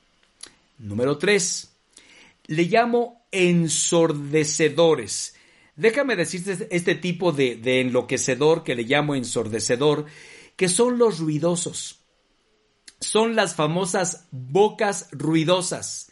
Número 0.78 1.18
3 1.18 1.72
le 2.48 2.64
llamo 2.64 3.17
ensordecedores. 3.32 5.36
Déjame 5.76 6.16
decirte 6.16 6.68
este 6.72 6.96
tipo 6.96 7.32
de, 7.32 7.56
de 7.56 7.82
enloquecedor 7.82 8.64
que 8.64 8.76
le 8.76 8.84
llamo 8.84 9.16
ensordecedor, 9.16 10.06
que 10.56 10.70
son 10.70 10.98
los 10.98 11.20
ruidosos. 11.20 12.06
Son 13.00 13.36
las 13.36 13.56
famosas 13.56 14.28
bocas 14.32 15.10
ruidosas. 15.12 16.12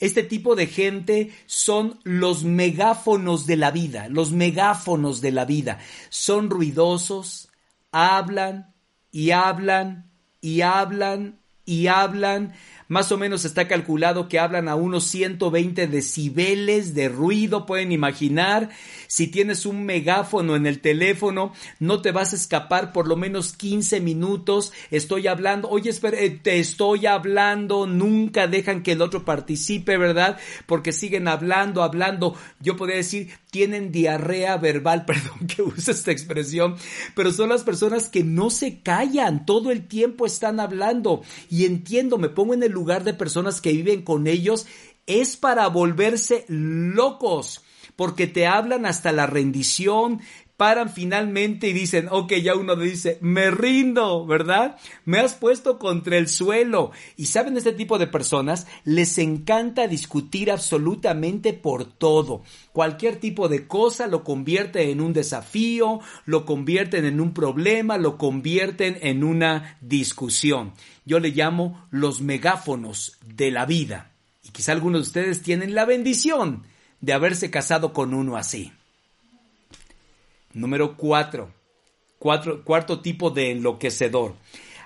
Este 0.00 0.22
tipo 0.22 0.56
de 0.56 0.66
gente 0.66 1.32
son 1.46 2.00
los 2.02 2.44
megáfonos 2.44 3.46
de 3.46 3.56
la 3.56 3.70
vida, 3.70 4.08
los 4.08 4.32
megáfonos 4.32 5.20
de 5.20 5.30
la 5.30 5.44
vida. 5.44 5.78
Son 6.10 6.50
ruidosos, 6.50 7.50
hablan 7.92 8.74
y 9.12 9.30
hablan 9.30 10.10
y 10.40 10.62
hablan 10.62 11.38
y 11.64 11.86
hablan 11.86 12.54
más 12.88 13.10
o 13.12 13.18
menos 13.18 13.44
está 13.44 13.66
calculado 13.66 14.28
que 14.28 14.38
hablan 14.38 14.68
a 14.68 14.74
unos 14.74 15.04
120 15.04 15.86
decibeles 15.86 16.94
de 16.94 17.08
ruido, 17.08 17.66
pueden 17.66 17.92
imaginar. 17.92 18.70
Si 19.14 19.28
tienes 19.28 19.64
un 19.64 19.84
megáfono 19.84 20.56
en 20.56 20.66
el 20.66 20.80
teléfono, 20.80 21.52
no 21.78 22.02
te 22.02 22.10
vas 22.10 22.32
a 22.32 22.36
escapar 22.36 22.92
por 22.92 23.06
lo 23.06 23.14
menos 23.14 23.52
15 23.52 24.00
minutos. 24.00 24.72
Estoy 24.90 25.28
hablando, 25.28 25.68
oye, 25.68 25.88
espera, 25.90 26.18
eh, 26.18 26.30
te 26.30 26.58
estoy 26.58 27.06
hablando, 27.06 27.86
nunca 27.86 28.48
dejan 28.48 28.82
que 28.82 28.90
el 28.90 29.02
otro 29.02 29.24
participe, 29.24 29.98
¿verdad? 29.98 30.36
Porque 30.66 30.90
siguen 30.90 31.28
hablando, 31.28 31.84
hablando. 31.84 32.34
Yo 32.58 32.76
podría 32.76 32.96
decir, 32.96 33.30
tienen 33.52 33.92
diarrea 33.92 34.56
verbal, 34.56 35.04
perdón 35.06 35.46
que 35.46 35.62
use 35.62 35.92
esta 35.92 36.10
expresión, 36.10 36.74
pero 37.14 37.30
son 37.30 37.50
las 37.50 37.62
personas 37.62 38.08
que 38.08 38.24
no 38.24 38.50
se 38.50 38.80
callan, 38.80 39.46
todo 39.46 39.70
el 39.70 39.86
tiempo 39.86 40.26
están 40.26 40.58
hablando. 40.58 41.22
Y 41.48 41.66
entiendo, 41.66 42.18
me 42.18 42.30
pongo 42.30 42.52
en 42.52 42.64
el 42.64 42.72
lugar 42.72 43.04
de 43.04 43.14
personas 43.14 43.60
que 43.60 43.70
viven 43.70 44.02
con 44.02 44.26
ellos, 44.26 44.66
es 45.06 45.36
para 45.36 45.68
volverse 45.68 46.46
locos, 46.48 47.63
porque 47.96 48.26
te 48.26 48.46
hablan 48.46 48.86
hasta 48.86 49.12
la 49.12 49.26
rendición, 49.26 50.20
paran 50.56 50.88
finalmente 50.88 51.68
y 51.68 51.72
dicen, 51.72 52.06
ok, 52.10 52.34
ya 52.34 52.54
uno 52.54 52.76
dice, 52.76 53.18
me 53.20 53.50
rindo, 53.50 54.24
¿verdad? 54.24 54.76
Me 55.04 55.18
has 55.18 55.34
puesto 55.34 55.78
contra 55.78 56.16
el 56.16 56.28
suelo. 56.28 56.92
Y 57.16 57.26
saben, 57.26 57.56
este 57.56 57.72
tipo 57.72 57.98
de 57.98 58.06
personas 58.06 58.66
les 58.84 59.18
encanta 59.18 59.88
discutir 59.88 60.50
absolutamente 60.50 61.52
por 61.54 61.84
todo. 61.84 62.42
Cualquier 62.72 63.16
tipo 63.16 63.48
de 63.48 63.66
cosa 63.66 64.06
lo 64.06 64.22
convierten 64.22 64.88
en 64.88 65.00
un 65.00 65.12
desafío, 65.12 66.00
lo 66.24 66.46
convierten 66.46 67.04
en 67.04 67.20
un 67.20 67.34
problema, 67.34 67.98
lo 67.98 68.16
convierten 68.16 68.98
en 69.02 69.24
una 69.24 69.76
discusión. 69.80 70.72
Yo 71.04 71.18
le 71.18 71.30
llamo 71.30 71.86
los 71.90 72.20
megáfonos 72.20 73.18
de 73.26 73.50
la 73.50 73.66
vida. 73.66 74.12
Y 74.44 74.50
quizá 74.50 74.72
algunos 74.72 75.00
de 75.00 75.08
ustedes 75.08 75.42
tienen 75.42 75.74
la 75.74 75.84
bendición 75.84 76.62
de 77.04 77.12
haberse 77.12 77.50
casado 77.50 77.92
con 77.92 78.14
uno 78.14 78.36
así. 78.36 78.72
Número 80.54 80.96
cuatro. 80.96 81.52
Cuarto 82.18 83.00
tipo 83.00 83.28
de 83.28 83.50
enloquecedor. 83.50 84.34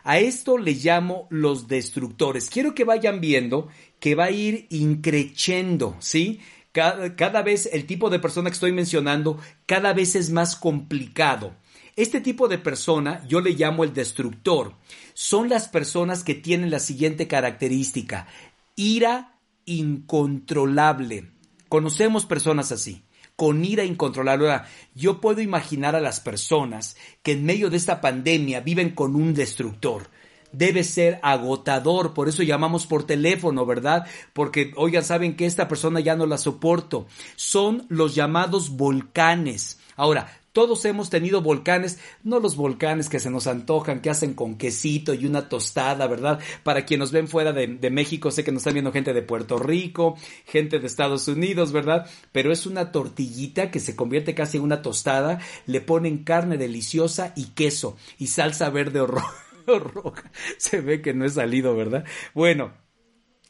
A 0.03 0.19
esto 0.19 0.59
le 0.59 0.73
llamo 0.73 1.29
los 1.31 1.69
destructores. 1.69 2.51
Quiero 2.51 2.75
que 2.75 2.83
vayan 2.83 3.21
viendo 3.21 3.69
que 4.01 4.17
va 4.17 4.25
a 4.25 4.31
ir 4.33 4.67
increciendo, 4.71 5.97
¿sí? 6.01 6.41
Cada, 6.73 7.15
cada, 7.15 7.43
vez 7.43 7.69
el 7.73 7.87
tipo 7.87 8.11
de 8.11 8.19
persona 8.19 8.51
que 8.51 8.55
estoy 8.55 8.73
mencionando, 8.73 9.39
cada 9.67 9.93
vez 9.93 10.17
es 10.17 10.31
más 10.31 10.57
complicado. 10.57 11.55
Este 11.95 12.21
tipo 12.21 12.49
de 12.49 12.59
persona 12.59 13.25
yo 13.29 13.41
le 13.41 13.53
llamo 13.53 13.85
el 13.85 13.95
destructor. 13.95 14.75
Son 15.15 15.49
las 15.49 15.69
personas 15.69 16.25
que 16.25 16.35
tienen 16.35 16.71
la 16.71 16.81
siguiente 16.81 17.29
característica. 17.29 18.27
Ira 18.75 19.39
incontrolable. 19.67 21.38
Conocemos 21.69 22.27
personas 22.27 22.73
así 22.73 23.03
con 23.39 23.65
ira 23.65 23.85
incontrolable. 23.85 24.63
yo 24.97 25.21
puedo 25.21 25.41
imaginar 25.41 25.95
a 25.95 26.01
las 26.01 26.19
personas 26.19 26.97
que 27.23 27.33
en 27.33 27.45
medio 27.45 27.71
de 27.71 27.77
esta 27.77 28.01
pandemia 28.01 28.63
viven 28.63 28.91
con 28.91 29.15
un 29.15 29.33
destructor. 29.33 30.11
Debe 30.51 30.83
ser 30.83 31.21
agotador, 31.23 32.15
por 32.15 32.29
eso 32.29 32.43
llamamos 32.43 32.89
por 32.89 33.05
teléfono, 33.05 33.65
¿verdad? 33.65 34.09
Porque, 34.33 34.73
oigan, 34.75 35.05
saben 35.05 35.37
que 35.37 35.47
esta 35.47 35.69
persona 35.69 36.01
ya 36.01 36.17
no 36.17 36.27
la 36.27 36.37
soporto. 36.37 37.07
Son 37.37 37.87
los 37.89 38.17
llamados 38.17 38.71
volcanes. 38.71 39.79
Ahora, 39.95 40.41
todos 40.59 40.85
hemos 40.87 41.09
tenido 41.09 41.41
volcanes, 41.41 42.01
no 42.25 42.41
los 42.41 42.57
volcanes 42.57 43.09
que 43.09 43.21
se 43.21 43.31
nos 43.31 43.47
antojan, 43.47 44.01
que 44.01 44.11
hacen 44.11 44.35
con 44.35 44.59
quesito 44.59 45.15
y 45.15 45.25
una 45.25 45.49
tostada, 45.49 46.09
¿verdad? 46.09 46.41
Para 46.65 46.85
quienes 46.85 46.99
nos 46.99 47.13
ven 47.13 47.29
fuera 47.29 47.53
de, 47.53 47.91
México, 47.93 48.33
sé 48.33 48.43
que 48.43 48.51
nos 48.51 48.63
están 48.63 48.73
viendo 48.73 48.91
gente 48.91 49.13
de 49.13 49.23
Puerto 49.23 49.61
Rico, 49.61 50.17
gente 50.47 50.81
de 50.81 50.89
Estados 50.89 51.29
Unidos, 51.29 51.71
¿verdad? 51.71 52.11
Pero 52.33 52.51
es 52.51 52.67
una 52.67 52.91
tortillita 52.91 53.71
que 53.71 53.79
se 53.79 53.95
convierte 53.95 54.35
casi 54.35 54.57
en 54.57 54.65
una 54.65 54.83
tostada, 54.83 55.39
le 55.67 55.81
ponen 55.81 56.25
carne 56.25 56.59
deliciosa 56.59 57.33
y 57.37 57.51
queso 57.51 57.97
y 58.19 58.27
salsa 58.27 58.69
verde 58.69 59.07
roja. 59.07 60.33
Se 60.57 60.81
ve 60.81 61.01
que 61.03 61.15
no 61.15 61.25
he 61.25 61.31
salido, 61.31 61.77
¿verdad? 61.77 62.05
Bueno, 62.35 62.73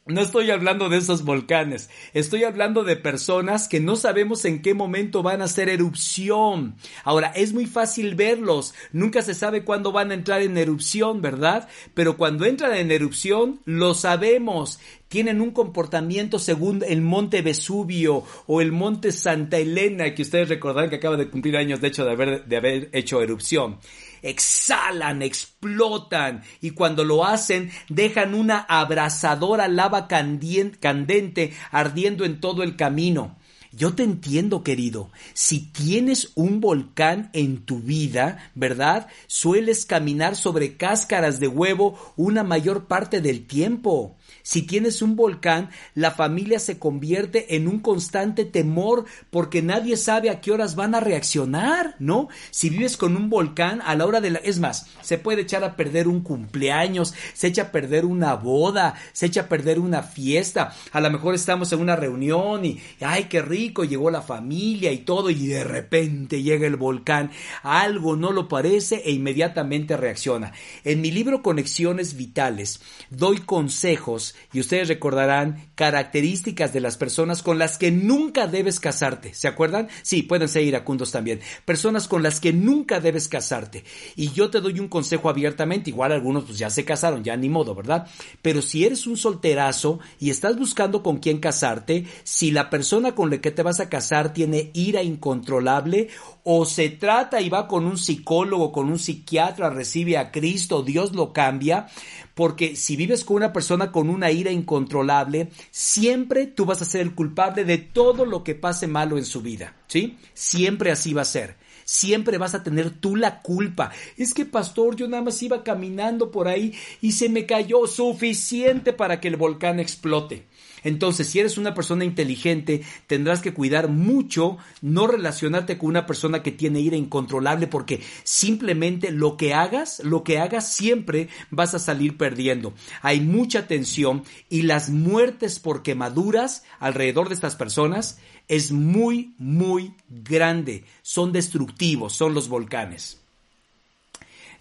no 0.08 0.22
estoy 0.22 0.50
hablando 0.50 0.88
de 0.88 0.96
esos 0.96 1.22
volcanes, 1.22 1.90
estoy 2.14 2.44
hablando 2.44 2.82
de 2.82 2.96
personas 2.96 3.68
que 3.68 3.78
no 3.78 3.94
sabemos 3.94 4.44
en 4.46 4.62
qué 4.62 4.72
momento 4.72 5.22
van 5.22 5.42
a 5.42 5.44
hacer 5.44 5.68
erupción. 5.68 6.76
Ahora, 7.04 7.28
es 7.36 7.52
muy 7.52 7.66
fácil 7.66 8.14
verlos, 8.14 8.74
nunca 8.92 9.22
se 9.22 9.34
sabe 9.34 9.64
cuándo 9.64 9.92
van 9.92 10.10
a 10.10 10.14
entrar 10.14 10.40
en 10.40 10.56
erupción, 10.56 11.20
¿verdad? 11.20 11.68
Pero 11.92 12.16
cuando 12.16 12.46
entran 12.46 12.74
en 12.74 12.90
erupción, 12.90 13.60
lo 13.66 13.94
sabemos. 13.94 14.80
Tienen 15.08 15.40
un 15.40 15.52
comportamiento 15.52 16.38
según 16.38 16.82
el 16.86 17.00
monte 17.00 17.40
Vesubio 17.40 18.24
o 18.46 18.60
el 18.60 18.72
monte 18.72 19.12
Santa 19.12 19.56
Elena, 19.58 20.14
que 20.14 20.22
ustedes 20.22 20.48
recordarán 20.48 20.90
que 20.90 20.96
acaba 20.96 21.16
de 21.16 21.30
cumplir 21.30 21.56
años 21.56 21.80
de 21.80 21.88
hecho 21.88 22.04
de 22.04 22.12
haber, 22.12 22.44
de 22.46 22.56
haber 22.56 22.90
hecho 22.92 23.22
erupción 23.22 23.78
exhalan, 24.22 25.22
explotan 25.22 26.42
y 26.60 26.70
cuando 26.70 27.04
lo 27.04 27.24
hacen 27.24 27.70
dejan 27.88 28.34
una 28.34 28.60
abrasadora 28.60 29.68
lava 29.68 30.08
candente 30.08 31.52
ardiendo 31.70 32.24
en 32.24 32.40
todo 32.40 32.62
el 32.62 32.76
camino. 32.76 33.36
Yo 33.70 33.94
te 33.94 34.02
entiendo, 34.02 34.64
querido. 34.64 35.10
Si 35.34 35.70
tienes 35.70 36.32
un 36.34 36.60
volcán 36.60 37.30
en 37.34 37.64
tu 37.64 37.80
vida, 37.80 38.50
¿verdad? 38.54 39.08
Sueles 39.26 39.84
caminar 39.84 40.36
sobre 40.36 40.76
cáscaras 40.76 41.38
de 41.38 41.48
huevo 41.48 41.98
una 42.16 42.44
mayor 42.44 42.86
parte 42.86 43.20
del 43.20 43.46
tiempo. 43.46 44.16
Si 44.42 44.62
tienes 44.62 45.02
un 45.02 45.16
volcán, 45.16 45.70
la 45.94 46.10
familia 46.10 46.58
se 46.58 46.78
convierte 46.78 47.56
en 47.56 47.68
un 47.68 47.80
constante 47.80 48.44
temor 48.44 49.04
porque 49.30 49.62
nadie 49.62 49.96
sabe 49.96 50.30
a 50.30 50.40
qué 50.40 50.52
horas 50.52 50.74
van 50.74 50.94
a 50.94 51.00
reaccionar, 51.00 51.96
¿no? 51.98 52.28
Si 52.50 52.70
vives 52.70 52.96
con 52.96 53.16
un 53.16 53.28
volcán, 53.28 53.82
a 53.84 53.94
la 53.94 54.06
hora 54.06 54.20
de 54.20 54.30
la... 54.30 54.38
Es 54.38 54.58
más, 54.58 54.86
se 55.02 55.18
puede 55.18 55.42
echar 55.42 55.64
a 55.64 55.76
perder 55.76 56.08
un 56.08 56.22
cumpleaños, 56.22 57.14
se 57.34 57.48
echa 57.48 57.62
a 57.62 57.72
perder 57.72 58.04
una 58.04 58.34
boda, 58.34 58.94
se 59.12 59.26
echa 59.26 59.42
a 59.42 59.48
perder 59.48 59.78
una 59.78 60.02
fiesta. 60.02 60.74
A 60.92 61.00
lo 61.00 61.10
mejor 61.10 61.34
estamos 61.34 61.72
en 61.72 61.80
una 61.80 61.96
reunión 61.96 62.64
y, 62.64 62.80
ay, 63.00 63.24
qué 63.24 63.42
rico, 63.42 63.84
llegó 63.84 64.10
la 64.10 64.22
familia 64.22 64.92
y 64.92 64.98
todo 64.98 65.30
y 65.30 65.46
de 65.46 65.64
repente 65.64 66.42
llega 66.42 66.66
el 66.66 66.76
volcán. 66.76 67.30
Algo 67.62 68.16
no 68.16 68.32
lo 68.32 68.48
parece 68.48 69.02
e 69.04 69.10
inmediatamente 69.10 69.96
reacciona. 69.96 70.52
En 70.84 71.00
mi 71.00 71.10
libro 71.10 71.42
Conexiones 71.42 72.16
Vitales 72.16 72.80
doy 73.10 73.38
consejos 73.38 74.17
y 74.52 74.60
ustedes 74.60 74.88
recordarán 74.88 75.70
características 75.74 76.72
de 76.72 76.80
las 76.80 76.96
personas 76.96 77.42
con 77.42 77.58
las 77.58 77.78
que 77.78 77.90
nunca 77.90 78.46
debes 78.46 78.80
casarte. 78.80 79.34
¿Se 79.34 79.48
acuerdan? 79.48 79.88
Sí, 80.02 80.22
pueden 80.22 80.48
ser 80.48 80.62
iracundos 80.64 81.12
también. 81.12 81.40
Personas 81.64 82.08
con 82.08 82.22
las 82.22 82.40
que 82.40 82.52
nunca 82.52 83.00
debes 83.00 83.28
casarte. 83.28 83.84
Y 84.16 84.30
yo 84.32 84.50
te 84.50 84.60
doy 84.60 84.80
un 84.80 84.88
consejo 84.88 85.28
abiertamente, 85.28 85.90
igual 85.90 86.12
algunos 86.12 86.44
pues 86.44 86.58
ya 86.58 86.70
se 86.70 86.84
casaron, 86.84 87.24
ya 87.24 87.36
ni 87.36 87.48
modo, 87.48 87.74
¿verdad? 87.74 88.08
Pero 88.42 88.62
si 88.62 88.84
eres 88.84 89.06
un 89.06 89.16
solterazo 89.16 90.00
y 90.18 90.30
estás 90.30 90.58
buscando 90.58 91.02
con 91.02 91.18
quién 91.18 91.38
casarte, 91.38 92.06
si 92.24 92.50
la 92.50 92.70
persona 92.70 93.14
con 93.14 93.30
la 93.30 93.40
que 93.40 93.50
te 93.50 93.62
vas 93.62 93.80
a 93.80 93.88
casar 93.88 94.32
tiene 94.32 94.70
ira 94.74 95.02
incontrolable 95.02 96.08
o 96.44 96.64
se 96.64 96.88
trata 96.88 97.40
y 97.40 97.48
va 97.48 97.68
con 97.68 97.84
un 97.84 97.98
psicólogo, 97.98 98.72
con 98.72 98.88
un 98.88 98.98
psiquiatra, 98.98 99.70
recibe 99.70 100.16
a 100.16 100.30
Cristo, 100.30 100.82
Dios 100.82 101.12
lo 101.12 101.32
cambia, 101.32 101.88
porque 102.38 102.76
si 102.76 102.94
vives 102.94 103.24
con 103.24 103.38
una 103.38 103.52
persona 103.52 103.90
con 103.90 104.08
una 104.08 104.30
ira 104.30 104.52
incontrolable, 104.52 105.48
siempre 105.72 106.46
tú 106.46 106.66
vas 106.66 106.80
a 106.80 106.84
ser 106.84 107.00
el 107.00 107.16
culpable 107.16 107.64
de 107.64 107.78
todo 107.78 108.24
lo 108.24 108.44
que 108.44 108.54
pase 108.54 108.86
malo 108.86 109.18
en 109.18 109.24
su 109.24 109.42
vida, 109.42 109.74
¿sí? 109.88 110.16
Siempre 110.34 110.92
así 110.92 111.12
va 111.12 111.22
a 111.22 111.24
ser. 111.24 111.56
Siempre 111.84 112.38
vas 112.38 112.54
a 112.54 112.62
tener 112.62 112.90
tú 112.90 113.16
la 113.16 113.42
culpa. 113.42 113.90
Es 114.16 114.34
que, 114.34 114.44
pastor, 114.44 114.94
yo 114.94 115.08
nada 115.08 115.24
más 115.24 115.42
iba 115.42 115.64
caminando 115.64 116.30
por 116.30 116.46
ahí 116.46 116.74
y 117.00 117.10
se 117.10 117.28
me 117.28 117.44
cayó 117.44 117.88
suficiente 117.88 118.92
para 118.92 119.18
que 119.20 119.26
el 119.26 119.34
volcán 119.34 119.80
explote. 119.80 120.46
Entonces, 120.84 121.28
si 121.28 121.40
eres 121.40 121.58
una 121.58 121.74
persona 121.74 122.04
inteligente, 122.04 122.82
tendrás 123.06 123.40
que 123.40 123.54
cuidar 123.54 123.88
mucho 123.88 124.58
no 124.82 125.06
relacionarte 125.06 125.78
con 125.78 125.90
una 125.90 126.06
persona 126.06 126.42
que 126.42 126.52
tiene 126.52 126.80
ira 126.80 126.96
incontrolable 126.96 127.66
porque 127.66 128.02
simplemente 128.24 129.10
lo 129.10 129.36
que 129.36 129.54
hagas, 129.54 130.00
lo 130.04 130.24
que 130.24 130.38
hagas 130.38 130.72
siempre 130.72 131.28
vas 131.50 131.74
a 131.74 131.78
salir 131.78 132.16
perdiendo. 132.16 132.74
Hay 133.02 133.20
mucha 133.20 133.66
tensión 133.66 134.24
y 134.48 134.62
las 134.62 134.90
muertes 134.90 135.58
por 135.58 135.82
quemaduras 135.82 136.64
alrededor 136.78 137.28
de 137.28 137.34
estas 137.34 137.56
personas 137.56 138.18
es 138.48 138.72
muy, 138.72 139.34
muy 139.38 139.92
grande. 140.08 140.84
Son 141.02 141.32
destructivos, 141.32 142.14
son 142.14 142.34
los 142.34 142.48
volcanes. 142.48 143.20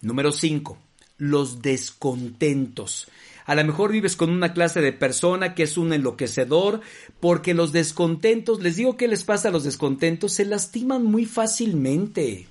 Número 0.02 0.32
5. 0.32 0.78
Los 1.18 1.62
descontentos. 1.62 3.08
A 3.48 3.56
lo 3.56 3.64
mejor 3.64 3.94
vives 3.94 4.18
con 4.18 4.30
una 4.30 4.52
clase 4.54 4.82
de 4.82 4.92
persona 4.92 5.56
que 5.56 5.64
es 5.64 5.78
un 5.78 5.94
enloquecedor, 5.94 6.82
porque 7.22 7.54
los 7.54 7.72
descontentos, 7.72 8.62
les 8.62 8.76
digo 8.76 8.98
qué 8.98 9.08
les 9.08 9.24
pasa 9.24 9.48
a 9.48 9.52
los 9.52 9.64
descontentos, 9.64 10.34
se 10.34 10.44
lastiman 10.44 11.06
muy 11.06 11.26
fácilmente. 11.26 12.46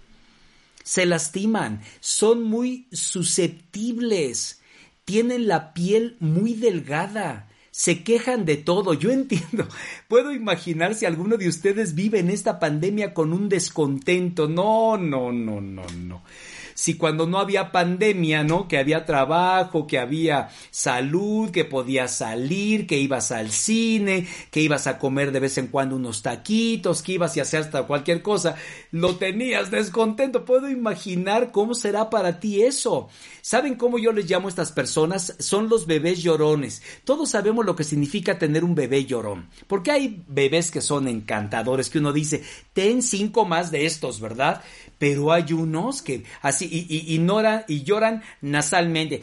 Se 0.83 1.05
lastiman, 1.05 1.83
son 2.00 2.45
muy 2.45 2.88
susceptibles, 2.93 4.62
tienen 5.05 5.49
la 5.49 5.75
piel 5.75 6.17
muy 6.19 6.55
delgada, 6.55 7.50
se 7.71 8.03
quejan 8.03 8.47
de 8.47 8.57
todo. 8.57 8.95
Yo 8.95 9.11
entiendo, 9.12 9.69
puedo 10.09 10.33
imaginar 10.33 10.95
si 10.95 11.05
alguno 11.05 11.37
de 11.37 11.49
ustedes 11.49 11.95
vive 11.95 12.21
en 12.21 12.31
esta 12.31 12.59
pandemia 12.59 13.12
con 13.12 13.35
un 13.35 13.50
descontento. 13.50 14.49
No, 14.49 14.97
no, 14.97 15.31
no, 15.31 15.61
no, 15.61 15.85
no 15.85 16.23
si 16.76 16.95
cuando 16.99 17.26
no 17.26 17.38
había 17.38 17.73
pandemia, 17.73 18.45
¿no? 18.45 18.68
Que 18.68 18.76
había 18.76 19.06
trabajo, 19.06 19.87
que 19.87 19.99
había 19.99 20.50
salud, 20.71 21.50
que 21.50 21.64
podías 21.64 22.14
salir, 22.14 22.87
que 22.87 22.99
ibas 22.99 23.33
al 23.33 23.50
cine, 23.50 24.28
que 24.50 24.61
ibas 24.61 24.87
a 24.87 24.99
comer 24.99 25.33
de 25.33 25.40
vez 25.40 25.56
en 25.56 25.68
cuando 25.68 25.97
unos 25.97 26.21
taquitos, 26.21 27.02
que 27.02 27.12
ibas 27.12 27.37
a 27.38 27.42
hacer 27.42 27.61
hasta 27.61 27.85
cualquier 27.85 28.21
cosa, 28.21 28.56
lo 28.90 29.16
tenías 29.16 29.71
descontento. 29.71 30.45
Puedo 30.45 30.68
imaginar 30.68 31.50
cómo 31.50 31.75
será 31.75 32.11
para 32.11 32.40
ti 32.40 32.62
eso. 32.62 33.09
¿Saben 33.40 33.76
cómo 33.76 33.97
yo 33.97 34.12
les 34.12 34.28
llamo 34.28 34.49
a 34.49 34.50
estas 34.50 34.71
personas? 34.71 35.35
Son 35.38 35.71
los 35.71 35.87
bebés 35.87 36.23
llorones. 36.23 36.83
Todos 37.04 37.30
sabemos 37.30 37.64
lo 37.64 37.75
que 37.75 37.85
significa 37.85 38.38
tener 38.38 38.64
un 38.64 38.75
bebé 38.75 39.06
llorón. 39.06 39.49
Porque 39.66 39.92
hay 39.92 40.23
bebés 40.28 40.71
que 40.71 40.83
son 40.83 41.09
encantadores, 41.09 41.88
que 41.88 42.00
uno 42.00 42.12
dice, 42.12 42.42
ten 42.75 43.02
cinco 43.02 43.47
más 43.47 43.71
de 43.71 43.87
estos, 43.87 44.21
¿verdad? 44.21 44.62
Pero 44.99 45.33
hay 45.33 45.53
unos 45.53 46.00
que 46.03 46.25
así 46.41 46.67
y, 46.71 47.15
ignoran 47.15 47.65
y 47.69 47.83
lloran 47.83 48.23
nasalmente. 48.41 49.23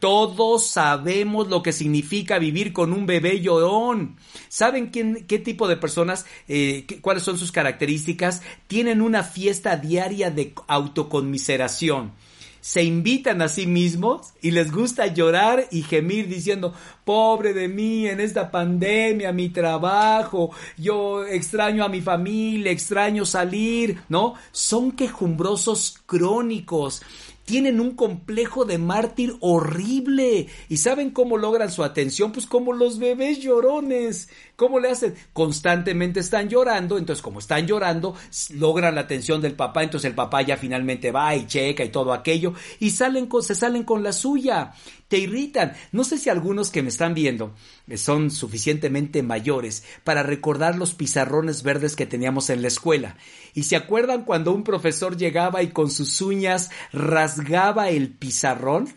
Todos 0.00 0.66
sabemos 0.66 1.48
lo 1.48 1.62
que 1.62 1.72
significa 1.72 2.38
vivir 2.38 2.72
con 2.72 2.92
un 2.92 3.06
bebé 3.06 3.40
llorón. 3.40 4.16
¿Saben 4.48 4.88
quién, 4.88 5.26
qué 5.26 5.38
tipo 5.38 5.68
de 5.68 5.76
personas, 5.76 6.26
eh, 6.48 6.86
cuáles 7.00 7.22
son 7.22 7.38
sus 7.38 7.52
características? 7.52 8.42
Tienen 8.66 9.00
una 9.00 9.22
fiesta 9.22 9.76
diaria 9.76 10.30
de 10.30 10.54
autoconmiseración 10.66 12.12
se 12.60 12.82
invitan 12.82 13.42
a 13.42 13.48
sí 13.48 13.66
mismos 13.66 14.34
y 14.42 14.50
les 14.50 14.70
gusta 14.70 15.06
llorar 15.06 15.66
y 15.70 15.82
gemir 15.82 16.28
diciendo, 16.28 16.74
pobre 17.04 17.52
de 17.52 17.68
mí 17.68 18.06
en 18.06 18.20
esta 18.20 18.50
pandemia, 18.50 19.32
mi 19.32 19.48
trabajo, 19.48 20.50
yo 20.76 21.24
extraño 21.26 21.84
a 21.84 21.88
mi 21.88 22.00
familia, 22.00 22.70
extraño 22.70 23.24
salir, 23.24 24.00
¿no? 24.08 24.34
Son 24.52 24.92
quejumbrosos 24.92 25.98
crónicos 26.06 27.02
tienen 27.50 27.80
un 27.80 27.96
complejo 27.96 28.64
de 28.64 28.78
mártir 28.78 29.34
horrible. 29.40 30.46
¿Y 30.68 30.76
saben 30.76 31.10
cómo 31.10 31.36
logran 31.36 31.68
su 31.68 31.82
atención? 31.82 32.30
Pues 32.30 32.46
como 32.46 32.72
los 32.72 33.00
bebés 33.00 33.40
llorones. 33.40 34.28
¿Cómo 34.54 34.78
le 34.78 34.90
hacen? 34.90 35.16
Constantemente 35.32 36.20
están 36.20 36.48
llorando, 36.48 36.96
entonces 36.96 37.22
como 37.22 37.40
están 37.40 37.66
llorando, 37.66 38.14
logran 38.54 38.94
la 38.94 39.00
atención 39.00 39.40
del 39.40 39.54
papá, 39.54 39.82
entonces 39.82 40.10
el 40.10 40.14
papá 40.14 40.42
ya 40.42 40.56
finalmente 40.56 41.10
va 41.10 41.34
y 41.34 41.48
checa 41.48 41.82
y 41.82 41.88
todo 41.88 42.12
aquello, 42.12 42.54
y 42.78 42.90
salen 42.90 43.26
con, 43.26 43.42
se 43.42 43.56
salen 43.56 43.82
con 43.82 44.04
la 44.04 44.12
suya 44.12 44.72
te 45.10 45.18
irritan. 45.18 45.74
No 45.90 46.04
sé 46.04 46.16
si 46.18 46.30
algunos 46.30 46.70
que 46.70 46.82
me 46.82 46.88
están 46.88 47.14
viendo 47.14 47.52
eh, 47.88 47.98
son 47.98 48.30
suficientemente 48.30 49.24
mayores 49.24 49.82
para 50.04 50.22
recordar 50.22 50.78
los 50.78 50.94
pizarrones 50.94 51.64
verdes 51.64 51.96
que 51.96 52.06
teníamos 52.06 52.48
en 52.48 52.62
la 52.62 52.68
escuela. 52.68 53.16
Y 53.52 53.64
se 53.64 53.74
acuerdan 53.74 54.24
cuando 54.24 54.52
un 54.52 54.62
profesor 54.62 55.16
llegaba 55.16 55.64
y 55.64 55.70
con 55.70 55.90
sus 55.90 56.20
uñas 56.20 56.70
rasgaba 56.92 57.90
el 57.90 58.10
pizarrón. 58.10 58.88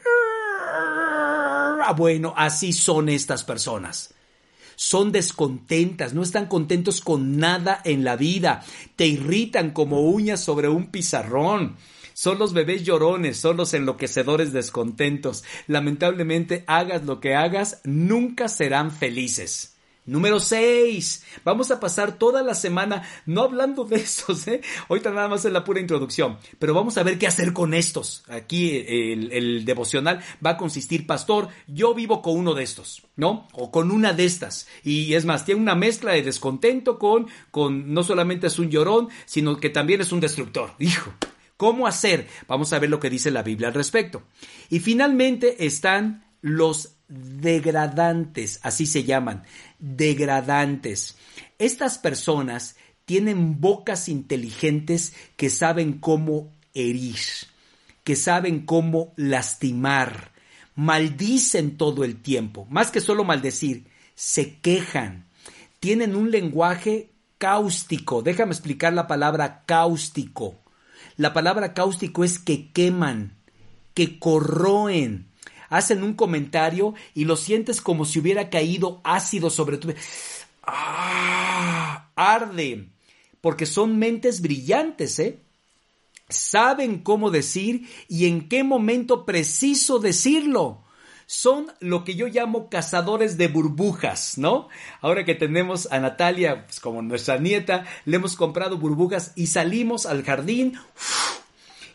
Ah, 0.76 1.94
bueno, 1.98 2.36
así 2.38 2.72
son 2.72 3.10
estas 3.10 3.44
personas 3.44 4.14
son 4.76 5.12
descontentas, 5.12 6.16
no 6.16 6.24
están 6.24 6.48
contentos 6.48 7.00
con 7.00 7.38
nada 7.38 7.80
en 7.86 8.04
la 8.04 8.16
vida, 8.16 8.64
te 8.96 9.06
irritan 9.06 9.70
como 9.70 10.02
uñas 10.02 10.44
sobre 10.44 10.68
un 10.68 10.88
pizarrón. 10.88 11.78
Son 12.14 12.40
los 12.40 12.54
bebés 12.54 12.84
llorones, 12.84 13.38
son 13.38 13.58
los 13.58 13.74
enloquecedores 13.74 14.54
descontentos. 14.54 15.44
Lamentablemente, 15.68 16.64
hagas 16.68 17.06
lo 17.06 17.20
que 17.20 17.36
hagas, 17.36 17.82
nunca 17.84 18.48
serán 18.48 18.92
felices. 18.92 19.74
Número 20.06 20.42
6. 20.42 21.24
Vamos 21.46 21.72
a 21.72 21.80
pasar 21.80 22.18
toda 22.18 22.44
la 22.44 22.56
semana 22.56 23.08
no 23.26 23.44
hablando 23.44 23.86
de 23.86 23.96
estos, 23.96 24.48
¿eh? 24.48 24.60
Ahorita 24.90 25.12
nada 25.12 25.30
más 25.30 25.46
es 25.46 25.54
la 25.54 25.64
pura 25.64 25.80
introducción, 25.80 26.38
pero 26.60 26.74
vamos 26.74 26.98
a 26.98 27.04
ver 27.04 27.18
qué 27.18 27.26
hacer 27.26 27.54
con 27.54 27.74
estos. 27.74 28.26
Aquí 28.28 28.84
el, 28.86 29.32
el, 29.32 29.66
devocional 29.66 30.22
va 30.46 30.52
a 30.52 30.58
consistir, 30.58 31.08
pastor, 31.08 31.48
yo 31.68 31.94
vivo 31.94 32.22
con 32.22 32.38
uno 32.38 32.54
de 32.54 32.64
estos, 32.64 33.04
¿no? 33.16 33.48
O 33.54 33.72
con 33.72 33.92
una 33.92 34.12
de 34.12 34.26
estas. 34.26 34.68
Y 34.84 35.14
es 35.14 35.24
más, 35.24 35.46
tiene 35.46 35.62
una 35.62 35.76
mezcla 35.76 36.12
de 36.12 36.22
descontento 36.22 37.00
con, 37.00 37.28
con 37.50 37.94
no 37.94 38.04
solamente 38.04 38.48
es 38.48 38.60
un 38.60 38.70
llorón, 38.70 39.08
sino 39.26 39.58
que 39.58 39.70
también 39.70 40.02
es 40.02 40.12
un 40.12 40.20
destructor. 40.20 40.74
Hijo, 40.80 41.14
¿Cómo 41.58 41.88
hacer? 41.88 42.28
Vamos 42.48 42.74
a 42.74 42.80
ver 42.80 42.90
lo 42.90 43.00
que 43.00 43.10
dice 43.10 43.32
la 43.32 43.44
Biblia 43.44 43.68
al 43.68 43.74
respecto. 43.74 44.24
Y 44.70 44.80
finalmente 44.80 45.66
están 45.66 46.26
los 46.42 46.96
degradantes, 47.08 48.60
así 48.64 48.86
se 48.86 49.04
llaman, 49.04 49.44
degradantes. 49.80 51.16
Estas 51.58 51.98
personas 51.98 52.76
tienen 53.06 53.60
bocas 53.60 54.10
inteligentes 54.10 55.14
que 55.36 55.50
saben 55.50 56.00
cómo 56.00 56.52
herir, 56.74 57.18
que 58.04 58.16
saben 58.16 58.66
cómo 58.66 59.14
lastimar, 59.16 60.32
maldicen 60.76 61.78
todo 61.78 62.04
el 62.04 62.22
tiempo, 62.22 62.66
más 62.70 62.92
que 62.92 63.02
solo 63.02 63.24
maldecir, 63.24 63.86
se 64.16 64.60
quejan, 64.60 65.28
tienen 65.80 66.16
un 66.16 66.32
lenguaje 66.32 67.12
cáustico, 67.38 68.22
déjame 68.22 68.54
explicar 68.54 68.94
la 68.94 69.08
palabra 69.08 69.64
cáustico. 69.66 70.63
La 71.16 71.34
palabra 71.34 71.74
cáustico 71.74 72.24
es 72.24 72.40
que 72.40 72.72
queman, 72.72 73.38
que 73.94 74.20
corroen. 74.20 75.28
Hacen 75.70 76.04
un 76.04 76.14
comentario 76.14 76.94
y 77.14 77.26
lo 77.26 77.36
sientes 77.36 77.82
como 77.82 78.06
si 78.06 78.20
hubiera 78.20 78.50
caído 78.50 79.02
ácido 79.04 79.50
sobre 79.50 79.78
tu... 79.78 79.94
¡Ah! 80.64 82.10
Arde. 82.16 82.90
Porque 83.42 83.66
son 83.66 83.98
mentes 83.98 84.42
brillantes, 84.42 85.20
¿eh? 85.20 85.40
Saben 86.30 87.00
cómo 87.00 87.32
decir 87.32 87.88
y 88.08 88.28
en 88.28 88.48
qué 88.48 88.64
momento 88.64 89.26
preciso 89.26 90.00
decirlo 90.00 90.84
son 91.26 91.72
lo 91.80 92.04
que 92.04 92.16
yo 92.16 92.28
llamo 92.28 92.70
cazadores 92.70 93.38
de 93.38 93.48
burbujas, 93.48 94.38
¿no? 94.38 94.70
Ahora 95.02 95.26
que 95.26 95.36
tenemos 95.36 95.88
a 95.92 96.00
Natalia 96.00 96.66
pues, 96.66 96.80
como 96.80 97.02
nuestra 97.02 97.38
nieta, 97.38 97.86
le 98.06 98.18
hemos 98.18 98.36
comprado 98.36 98.78
burbujas 98.78 99.34
y 99.36 99.48
salimos 99.48 100.06
al 100.06 100.24
jardín. 100.24 100.78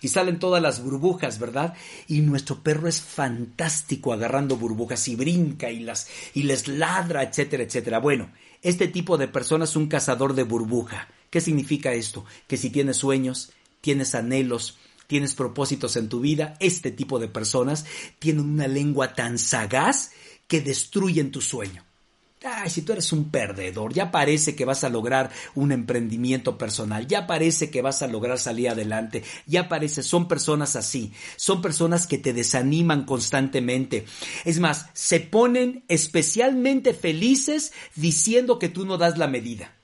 y 0.00 0.08
salen 0.08 0.38
todas 0.38 0.62
las 0.62 0.82
burbujas, 0.82 1.38
¿verdad? 1.38 1.74
Y 2.06 2.20
nuestro 2.20 2.62
perro 2.62 2.88
es 2.88 3.00
fantástico 3.00 4.12
agarrando 4.12 4.56
burbujas 4.56 5.08
y 5.08 5.16
brinca 5.16 5.70
y 5.70 5.80
las 5.80 6.08
y 6.34 6.44
les 6.44 6.68
ladra, 6.68 7.22
etcétera, 7.22 7.64
etcétera. 7.64 7.98
Bueno, 7.98 8.30
este 8.62 8.88
tipo 8.88 9.18
de 9.18 9.28
persona 9.28 9.64
es 9.64 9.76
un 9.76 9.88
cazador 9.88 10.34
de 10.34 10.44
burbuja. 10.44 11.08
¿Qué 11.30 11.40
significa 11.40 11.92
esto? 11.92 12.24
Que 12.46 12.56
si 12.56 12.70
tienes 12.70 12.96
sueños, 12.96 13.52
tienes 13.80 14.14
anhelos, 14.14 14.78
tienes 15.08 15.34
propósitos 15.34 15.96
en 15.96 16.08
tu 16.08 16.20
vida, 16.20 16.54
este 16.60 16.92
tipo 16.92 17.18
de 17.18 17.26
personas 17.26 17.84
tienen 18.20 18.44
una 18.44 18.68
lengua 18.68 19.14
tan 19.14 19.38
sagaz 19.38 20.12
que 20.46 20.60
destruyen 20.60 21.32
tu 21.32 21.40
sueño. 21.40 21.84
Ay, 22.44 22.70
si 22.70 22.82
tú 22.82 22.92
eres 22.92 23.12
un 23.12 23.30
perdedor, 23.30 23.92
ya 23.92 24.12
parece 24.12 24.54
que 24.54 24.64
vas 24.64 24.84
a 24.84 24.88
lograr 24.88 25.30
un 25.56 25.72
emprendimiento 25.72 26.56
personal, 26.56 27.08
ya 27.08 27.26
parece 27.26 27.68
que 27.68 27.82
vas 27.82 28.00
a 28.02 28.06
lograr 28.06 28.38
salir 28.38 28.68
adelante, 28.68 29.24
ya 29.46 29.68
parece, 29.68 30.04
son 30.04 30.28
personas 30.28 30.76
así, 30.76 31.12
son 31.34 31.60
personas 31.60 32.06
que 32.06 32.16
te 32.16 32.32
desaniman 32.32 33.06
constantemente. 33.06 34.04
Es 34.44 34.60
más, 34.60 34.86
se 34.92 35.18
ponen 35.18 35.82
especialmente 35.88 36.94
felices 36.94 37.72
diciendo 37.96 38.60
que 38.60 38.68
tú 38.68 38.86
no 38.86 38.98
das 38.98 39.18
la 39.18 39.26
medida. 39.26 39.77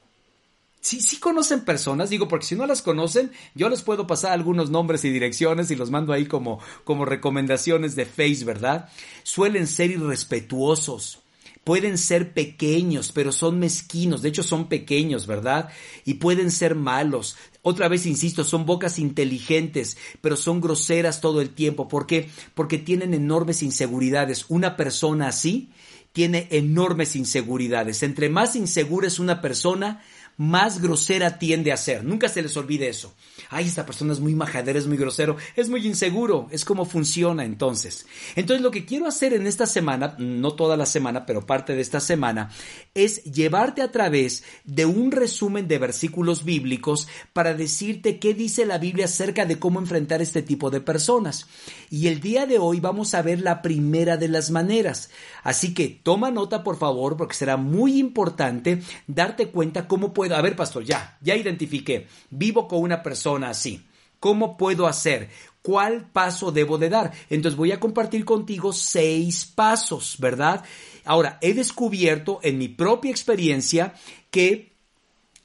Sí, 0.85 1.01
sí 1.01 1.16
conocen 1.16 1.64
personas, 1.64 2.11
digo, 2.11 2.29
porque 2.29 2.44
si 2.44 2.57
no 2.57 2.66
las 2.66 2.83
conocen, 2.83 3.33
yo 3.55 3.70
les 3.70 3.81
puedo 3.81 4.07
pasar 4.07 4.33
algunos 4.33 4.68
nombres 4.68 5.03
y 5.07 5.09
direcciones 5.09 5.70
y 5.70 5.77
los 5.77 5.90
mando 5.90 6.12
ahí 6.12 6.27
como, 6.27 6.59
como 6.85 7.07
recomendaciones 7.07 7.97
de 7.97 8.05
Face, 8.05 8.44
¿verdad? 8.44 8.90
Suelen 9.23 9.66
ser 9.66 9.92
irrespetuosos, 9.92 11.20
pueden 11.64 11.97
ser 11.97 12.35
pequeños, 12.35 13.12
pero 13.12 13.33
son 13.33 13.59
mezquinos, 13.59 14.20
de 14.20 14.29
hecho 14.29 14.42
son 14.42 14.68
pequeños, 14.68 15.27
¿verdad? 15.27 15.70
Y 16.05 16.14
pueden 16.14 16.51
ser 16.51 16.75
malos. 16.75 17.38
Otra 17.62 17.88
vez 17.88 18.05
insisto, 18.05 18.44
son 18.44 18.66
bocas 18.66 18.99
inteligentes, 18.99 19.97
pero 20.20 20.37
son 20.37 20.61
groseras 20.61 21.23
todo 21.23 21.40
el 21.40 21.49
tiempo. 21.49 21.88
¿Por 21.88 22.07
qué? 22.07 22.29
Porque 22.55 22.77
tienen 22.77 23.14
enormes 23.14 23.62
inseguridades. 23.62 24.44
Una 24.51 24.77
persona 24.77 25.29
así 25.29 25.70
tiene 26.12 26.47
enormes 26.53 27.16
inseguridades. 27.16 28.03
Entre 28.03 28.29
más 28.29 28.55
insegura 28.55 29.09
es 29.09 29.18
una 29.18 29.40
persona, 29.40 30.05
más 30.37 30.81
grosera 30.81 31.38
tiende 31.38 31.73
a 31.73 31.77
ser. 31.77 32.05
Nunca 32.05 32.29
se 32.29 32.42
les 32.42 32.57
olvide 32.57 32.88
eso. 32.88 33.14
Ay, 33.51 33.66
esta 33.66 33.87
persona 33.87 34.12
es 34.12 34.20
muy 34.20 34.35
majadera, 34.35 34.79
es 34.79 34.87
muy 34.87 34.97
grosero, 34.97 35.37
es 35.57 35.68
muy 35.68 35.87
inseguro. 35.87 36.49
Es 36.51 36.64
como 36.64 36.85
funciona 36.85 37.44
entonces. 37.44 38.07
Entonces 38.37 38.62
lo 38.62 38.70
que 38.70 38.85
quiero 38.85 39.07
hacer 39.07 39.33
en 39.35 39.47
esta 39.47 39.66
semana, 39.66 40.16
no 40.18 40.53
toda 40.53 40.77
la 40.77 40.87
semana, 40.87 41.27
pero 41.27 41.47
parte 41.47 41.75
de 41.75 41.83
esta 41.83 42.01
semana, 42.01 42.51
es 42.94 43.23
llevarte 43.25 43.83
a 43.83 43.92
través 43.92 44.44
de 44.64 44.87
un 44.87 45.12
resumen 45.12 45.68
de 45.68 45.79
versículos 45.79 46.44
bíblicos 46.44 47.09
para 47.33 47.55
decirte 47.55 48.18
qué 48.18 48.35
dice 48.35 48.66
la 48.66 48.79
Biblia 48.79 49.05
acerca 49.07 49.47
de 49.47 49.59
cómo 49.59 49.79
enfrentar 49.79 50.23
este 50.23 50.42
tipo 50.42 50.70
de 50.70 50.81
personas. 50.81 51.47
Y 51.90 52.09
el 52.09 52.20
día 52.20 52.47
de 52.47 52.59
hoy 52.59 52.81
vamos 52.81 53.14
a 53.14 53.23
ver 53.23 53.40
la 53.40 53.62
primera 53.62 54.16
de 54.16 54.29
las 54.29 54.51
maneras. 54.51 55.11
Así 55.42 55.75
que 55.75 55.88
toma 55.88 56.31
nota 56.31 56.64
por 56.64 56.77
favor 56.77 57.16
porque 57.16 57.35
será 57.35 57.57
muy 57.57 57.99
importante 57.99 58.83
darte 59.07 59.49
cuenta 59.49 59.87
cómo 59.87 60.12
puede 60.25 60.35
a 60.37 60.41
ver, 60.41 60.57
pastor, 60.57 60.85
ya, 60.85 61.19
ya 61.21 61.37
identifiqué, 61.37 62.07
vivo 62.31 62.67
con 62.67 62.81
una 62.81 63.03
persona 63.03 63.51
así. 63.51 63.85
¿Cómo 64.21 64.57
puedo 64.57 64.87
hacer? 64.87 65.29
¿Cuál 65.61 66.11
paso 66.11 66.51
debo 66.51 66.79
de 66.79 66.89
dar? 66.89 67.13
Entonces 67.29 67.59
voy 67.59 67.73
a 67.73 67.81
compartir 67.81 68.25
contigo 68.25 68.73
seis 68.73 69.45
pasos, 69.45 70.17
¿verdad? 70.19 70.65
Ahora, 71.05 71.39
he 71.43 71.53
descubierto 71.53 72.41
en 72.43 72.57
mi 72.57 72.69
propia 72.69 73.11
experiencia 73.11 73.93
que, 74.31 74.73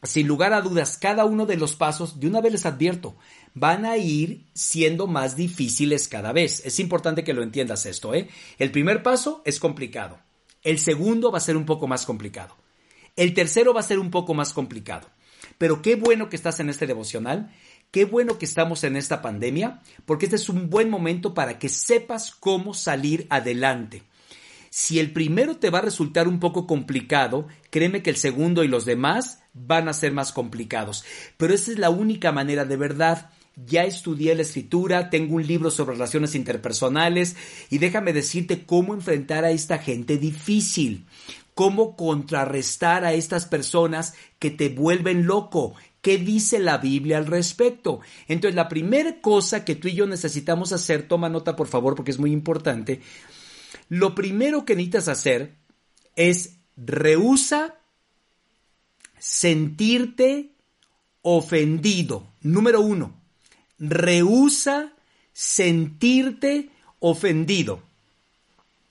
sin 0.04 0.28
lugar 0.28 0.54
a 0.54 0.62
dudas, 0.62 0.98
cada 0.98 1.26
uno 1.26 1.46
de 1.46 1.58
los 1.58 1.76
pasos, 1.76 2.22
de 2.22 2.28
una 2.28 2.39
vez 2.39 2.54
les 2.54 2.65
advierto, 2.65 3.18
van 3.54 3.84
a 3.86 3.98
ir 3.98 4.46
siendo 4.54 5.08
más 5.08 5.36
difíciles 5.36 6.08
cada 6.08 6.32
vez. 6.32 6.65
Es 6.65 6.80
importante 6.80 7.26
que 7.26 7.34
lo 7.34 7.44
entiendas 7.44 7.86
esto, 7.86 8.13
¿eh? 8.13 8.30
El 8.60 8.72
primer 8.72 9.04
paso 9.04 9.42
es 9.44 9.60
complicado. 9.60 10.20
El 10.63 10.80
segundo 10.80 11.34
va 11.34 11.39
a 11.39 11.42
ser 11.42 11.58
un 11.58 11.65
poco 11.65 11.86
más 11.86 12.06
complicado. 12.06 12.56
El 13.15 13.34
tercero 13.34 13.74
va 13.74 13.82
a 13.82 13.84
ser 13.84 14.00
un 14.00 14.12
poco 14.12 14.34
más 14.34 14.54
complicado. 14.54 15.10
Pero 15.58 15.82
qué 15.82 15.95
bueno 15.95 16.30
que 16.30 16.36
estás 16.36 16.60
en 16.60 16.69
este 16.69 16.88
devocional, 16.88 17.52
qué 17.91 18.06
bueno 18.06 18.38
que 18.38 18.45
estamos 18.45 18.84
en 18.84 18.95
esta 18.95 19.22
pandemia, 19.22 19.82
porque 20.06 20.26
este 20.26 20.38
es 20.38 20.50
un 20.50 20.69
buen 20.69 20.89
momento 20.89 21.34
para 21.34 21.60
que 21.60 21.69
sepas 21.69 22.32
cómo 22.32 22.74
salir 22.74 23.28
adelante. 23.30 24.04
Si 24.69 25.00
el 25.00 25.12
primero 25.12 25.58
te 25.58 25.69
va 25.69 25.80
a 25.80 25.84
resultar 25.84 26.28
un 26.28 26.39
poco 26.39 26.67
complicado, 26.67 27.48
créeme 27.72 28.04
que 28.04 28.12
el 28.12 28.17
segundo 28.17 28.63
y 28.63 28.67
los 28.67 28.86
demás 28.86 29.39
van 29.54 29.89
a 29.89 29.93
ser 29.93 30.13
más 30.13 30.32
complicados. 30.32 31.04
Pero 31.38 31.54
esa 31.54 31.72
es 31.72 31.80
la 31.80 31.89
única 31.89 32.32
manera 32.32 32.65
de 32.65 32.78
verdad. 32.78 33.32
Ya 33.65 33.84
estudié 33.84 34.36
la 34.36 34.43
escritura, 34.43 35.10
tengo 35.10 35.36
un 35.36 35.45
libro 35.45 35.72
sobre 35.72 35.93
relaciones 35.93 36.36
interpersonales 36.36 37.36
y 37.69 37.80
déjame 37.80 38.13
decirte 38.13 38.63
cómo 38.65 38.93
enfrentar 38.93 39.43
a 39.43 39.52
esta 39.52 39.80
gente 39.80 40.17
difícil 40.17 41.06
cómo 41.60 41.98
contrarrestar 41.98 43.04
a 43.04 43.12
estas 43.12 43.45
personas 43.45 44.13
que 44.39 44.50
te 44.50 44.69
vuelven 44.69 45.26
loco. 45.26 45.76
¿Qué 46.00 46.17
dice 46.17 46.58
la 46.58 46.78
Biblia 46.78 47.17
al 47.17 47.26
respecto? 47.26 48.00
Entonces, 48.30 48.56
la 48.56 48.69
primera 48.69 49.19
cosa 49.19 49.65
que 49.65 49.76
tú 49.76 49.89
y 49.89 49.93
yo 49.93 50.08
necesitamos 50.08 50.72
hacer, 50.72 51.06
toma 51.06 51.28
nota 51.28 51.58
por 51.58 51.67
favor 51.67 51.95
porque 51.95 52.12
es 52.12 52.17
muy 52.17 52.32
importante, 52.32 53.02
lo 53.89 54.15
primero 54.15 54.63
que 54.63 54.74
necesitas 54.78 55.10
hacer 55.10 55.58
es 56.15 56.60
rehúsa 56.78 57.76
sentirte 59.17 60.52
ofendido. 61.24 62.26
Número 62.39 62.80
uno, 62.80 63.19
rehúsa 63.80 64.93
sentirte 65.34 66.69
ofendido. 67.00 67.84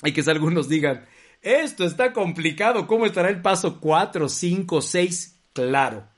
Hay 0.03 0.13
que 0.13 0.21
algunos 0.31 0.69
digan, 0.69 1.07
esto 1.43 1.85
está 1.85 2.13
complicado. 2.13 2.87
¿Cómo 2.87 3.07
estará 3.07 3.29
el 3.29 3.43
paso 3.43 3.81
4, 3.81 4.29
5, 4.29 4.83
6? 4.83 5.35
Claro, 5.53 6.09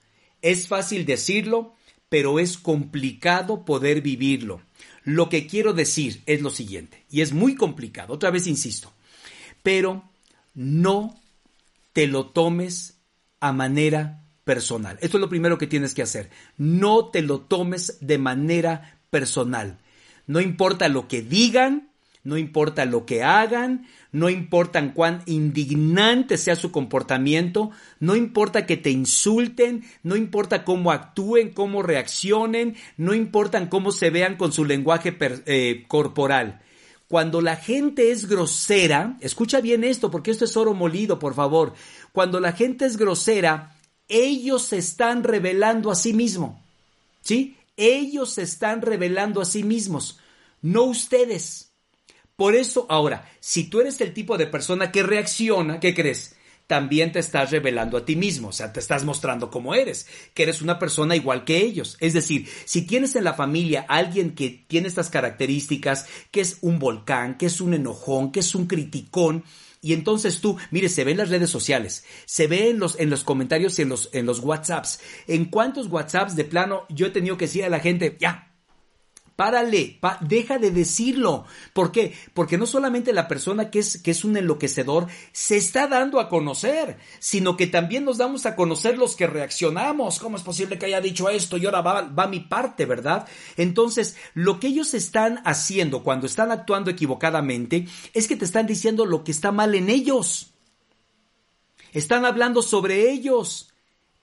es 0.42 0.68
fácil 0.68 1.04
decirlo, 1.06 1.74
pero 2.08 2.38
es 2.38 2.58
complicado 2.58 3.64
poder 3.64 4.02
vivirlo. 4.02 4.60
Lo 5.04 5.28
que 5.28 5.46
quiero 5.46 5.72
decir 5.72 6.22
es 6.26 6.42
lo 6.42 6.50
siguiente, 6.50 7.04
y 7.10 7.22
es 7.22 7.32
muy 7.32 7.54
complicado, 7.54 8.12
otra 8.12 8.30
vez 8.30 8.46
insisto, 8.46 8.92
pero 9.62 10.04
no 10.54 11.18
te 11.92 12.06
lo 12.06 12.26
tomes 12.26 12.98
a 13.40 13.52
manera 13.52 14.22
personal. 14.44 14.98
Esto 15.00 15.16
es 15.16 15.20
lo 15.20 15.28
primero 15.28 15.58
que 15.58 15.66
tienes 15.66 15.94
que 15.94 16.02
hacer. 16.02 16.30
No 16.58 17.06
te 17.06 17.22
lo 17.22 17.40
tomes 17.40 17.98
de 18.00 18.18
manera 18.18 18.98
personal. 19.10 19.78
No 20.26 20.40
importa 20.40 20.88
lo 20.88 21.08
que 21.08 21.22
digan, 21.22 21.90
no 22.22 22.36
importa 22.36 22.84
lo 22.84 23.06
que 23.06 23.22
hagan, 23.22 23.86
no 24.12 24.28
importa 24.28 24.92
cuán 24.92 25.22
indignante 25.26 26.36
sea 26.36 26.56
su 26.56 26.72
comportamiento, 26.72 27.70
no 28.00 28.16
importa 28.16 28.66
que 28.66 28.76
te 28.76 28.90
insulten, 28.90 29.84
no 30.02 30.16
importa 30.16 30.64
cómo 30.64 30.90
actúen, 30.90 31.50
cómo 31.50 31.82
reaccionen, 31.82 32.76
no 32.96 33.14
importa 33.14 33.68
cómo 33.68 33.92
se 33.92 34.10
vean 34.10 34.36
con 34.36 34.52
su 34.52 34.64
lenguaje 34.64 35.16
eh, 35.20 35.84
corporal. 35.86 36.60
Cuando 37.08 37.40
la 37.40 37.56
gente 37.56 38.12
es 38.12 38.26
grosera, 38.26 39.16
escucha 39.20 39.60
bien 39.60 39.82
esto 39.82 40.10
porque 40.10 40.30
esto 40.30 40.44
es 40.44 40.56
oro 40.56 40.74
molido, 40.74 41.18
por 41.18 41.34
favor. 41.34 41.74
Cuando 42.12 42.38
la 42.38 42.52
gente 42.52 42.86
es 42.86 42.96
grosera, 42.96 43.76
ellos 44.08 44.62
se 44.62 44.78
están 44.78 45.24
revelando 45.24 45.90
a 45.90 45.94
sí 45.94 46.12
mismos. 46.12 46.56
¿Sí? 47.20 47.56
Ellos 47.76 48.34
se 48.34 48.42
están 48.42 48.82
revelando 48.82 49.40
a 49.40 49.44
sí 49.44 49.62
mismos, 49.62 50.18
no 50.62 50.84
ustedes. 50.84 51.69
Por 52.40 52.56
eso, 52.56 52.86
ahora, 52.88 53.30
si 53.38 53.64
tú 53.64 53.82
eres 53.82 54.00
el 54.00 54.14
tipo 54.14 54.38
de 54.38 54.46
persona 54.46 54.90
que 54.90 55.02
reacciona, 55.02 55.78
¿qué 55.78 55.94
crees? 55.94 56.36
También 56.66 57.12
te 57.12 57.18
estás 57.18 57.50
revelando 57.50 57.98
a 57.98 58.06
ti 58.06 58.16
mismo, 58.16 58.48
o 58.48 58.52
sea, 58.52 58.72
te 58.72 58.80
estás 58.80 59.04
mostrando 59.04 59.50
cómo 59.50 59.74
eres, 59.74 60.06
que 60.32 60.44
eres 60.44 60.62
una 60.62 60.78
persona 60.78 61.14
igual 61.14 61.44
que 61.44 61.58
ellos. 61.58 61.98
Es 62.00 62.14
decir, 62.14 62.48
si 62.64 62.86
tienes 62.86 63.14
en 63.14 63.24
la 63.24 63.34
familia 63.34 63.84
alguien 63.86 64.34
que 64.34 64.64
tiene 64.66 64.88
estas 64.88 65.10
características, 65.10 66.06
que 66.30 66.40
es 66.40 66.56
un 66.62 66.78
volcán, 66.78 67.36
que 67.36 67.44
es 67.44 67.60
un 67.60 67.74
enojón, 67.74 68.32
que 68.32 68.40
es 68.40 68.54
un 68.54 68.66
criticón, 68.66 69.44
y 69.82 69.92
entonces 69.92 70.40
tú, 70.40 70.56
mire, 70.70 70.88
se 70.88 71.04
ve 71.04 71.10
en 71.10 71.18
las 71.18 71.28
redes 71.28 71.50
sociales, 71.50 72.04
se 72.24 72.46
ve 72.46 72.70
en 72.70 72.78
los, 72.78 72.98
en 72.98 73.10
los 73.10 73.22
comentarios 73.22 73.78
y 73.78 73.82
en 73.82 73.90
los, 73.90 74.08
en 74.14 74.24
los 74.24 74.38
WhatsApps. 74.38 75.00
¿En 75.26 75.44
cuántos 75.44 75.88
WhatsApps 75.88 76.36
de 76.36 76.44
plano 76.44 76.86
yo 76.88 77.04
he 77.04 77.10
tenido 77.10 77.36
que 77.36 77.44
decir 77.44 77.64
a 77.64 77.68
la 77.68 77.80
gente, 77.80 78.16
ya, 78.18 78.49
Párale, 79.40 79.98
deja 80.20 80.58
de 80.58 80.70
decirlo. 80.70 81.46
¿Por 81.72 81.92
qué? 81.92 82.12
Porque 82.34 82.58
no 82.58 82.66
solamente 82.66 83.14
la 83.14 83.26
persona 83.26 83.70
que 83.70 83.78
es, 83.78 83.96
que 84.02 84.10
es 84.10 84.22
un 84.22 84.36
enloquecedor 84.36 85.06
se 85.32 85.56
está 85.56 85.86
dando 85.86 86.20
a 86.20 86.28
conocer, 86.28 86.98
sino 87.20 87.56
que 87.56 87.66
también 87.66 88.04
nos 88.04 88.18
damos 88.18 88.44
a 88.44 88.54
conocer 88.54 88.98
los 88.98 89.16
que 89.16 89.26
reaccionamos. 89.26 90.18
¿Cómo 90.18 90.36
es 90.36 90.42
posible 90.42 90.78
que 90.78 90.84
haya 90.84 91.00
dicho 91.00 91.30
esto 91.30 91.56
y 91.56 91.64
ahora 91.64 91.80
va, 91.80 92.02
va 92.02 92.26
mi 92.26 92.40
parte, 92.40 92.84
verdad? 92.84 93.26
Entonces, 93.56 94.14
lo 94.34 94.60
que 94.60 94.66
ellos 94.66 94.92
están 94.92 95.40
haciendo 95.46 96.02
cuando 96.02 96.26
están 96.26 96.52
actuando 96.52 96.90
equivocadamente 96.90 97.88
es 98.12 98.28
que 98.28 98.36
te 98.36 98.44
están 98.44 98.66
diciendo 98.66 99.06
lo 99.06 99.24
que 99.24 99.32
está 99.32 99.52
mal 99.52 99.74
en 99.74 99.88
ellos. 99.88 100.52
Están 101.94 102.26
hablando 102.26 102.60
sobre 102.60 103.10
ellos. 103.10 103.72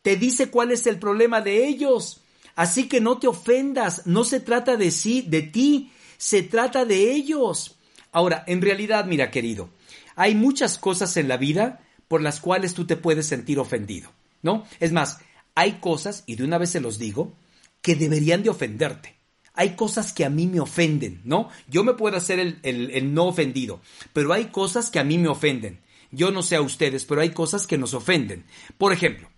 Te 0.04 0.16
dice 0.16 0.52
cuál 0.52 0.72
es 0.72 0.86
el 0.86 1.00
problema 1.00 1.42
de 1.42 1.68
ellos. 1.68 2.22
Así 2.58 2.90
que 2.90 3.02
no 3.02 3.20
te 3.20 3.28
ofendas, 3.28 4.08
no 4.08 4.24
se 4.24 4.40
trata 4.40 4.78
de 4.78 4.90
sí, 4.90 5.22
de 5.22 5.44
ti, 5.44 5.92
se 6.18 6.42
trata 6.42 6.86
de 6.86 7.12
ellos. 7.14 7.78
Ahora, 8.12 8.44
en 8.48 8.64
realidad, 8.64 9.06
mira, 9.06 9.30
querido, 9.30 9.70
hay 10.16 10.34
muchas 10.34 10.80
cosas 10.80 11.18
en 11.18 11.28
la 11.28 11.38
vida 11.38 11.86
por 12.08 12.20
las 12.20 12.40
cuales 12.40 12.74
tú 12.74 12.88
te 12.88 12.96
puedes 12.96 13.28
sentir 13.28 13.60
ofendido, 13.60 14.12
¿no? 14.42 14.66
Es 14.80 14.92
más, 14.92 15.20
hay 15.54 15.74
cosas, 15.74 16.24
y 16.26 16.34
de 16.34 16.46
una 16.46 16.58
vez 16.58 16.72
se 16.72 16.82
los 16.82 16.98
digo, 16.98 17.36
que 17.84 17.96
deberían 17.96 18.42
de 18.42 18.50
ofenderte. 18.50 19.18
Hay 19.54 19.76
cosas 19.76 20.12
que 20.12 20.26
a 20.26 20.32
mí 20.32 20.48
me 20.48 20.60
ofenden, 20.60 21.22
¿no? 21.26 21.50
Yo 21.68 21.84
me 21.84 21.94
puedo 21.94 22.18
hacer 22.18 22.40
el, 22.40 22.60
el 22.64 23.14
no 23.14 23.26
ofendido, 23.26 23.82
pero 24.14 24.34
hay 24.34 24.46
cosas 24.46 24.90
que 24.90 24.98
a 24.98 25.04
mí 25.04 25.20
me 25.20 25.28
ofenden. 25.28 25.80
Yo 26.10 26.32
no 26.32 26.42
sé 26.42 26.56
a 26.56 26.62
ustedes, 26.62 27.06
pero 27.06 27.22
hay 27.22 27.30
cosas 27.30 27.68
que 27.68 27.78
nos 27.78 27.94
ofenden. 27.94 28.46
Por 28.80 28.94
ejemplo, 28.94 29.30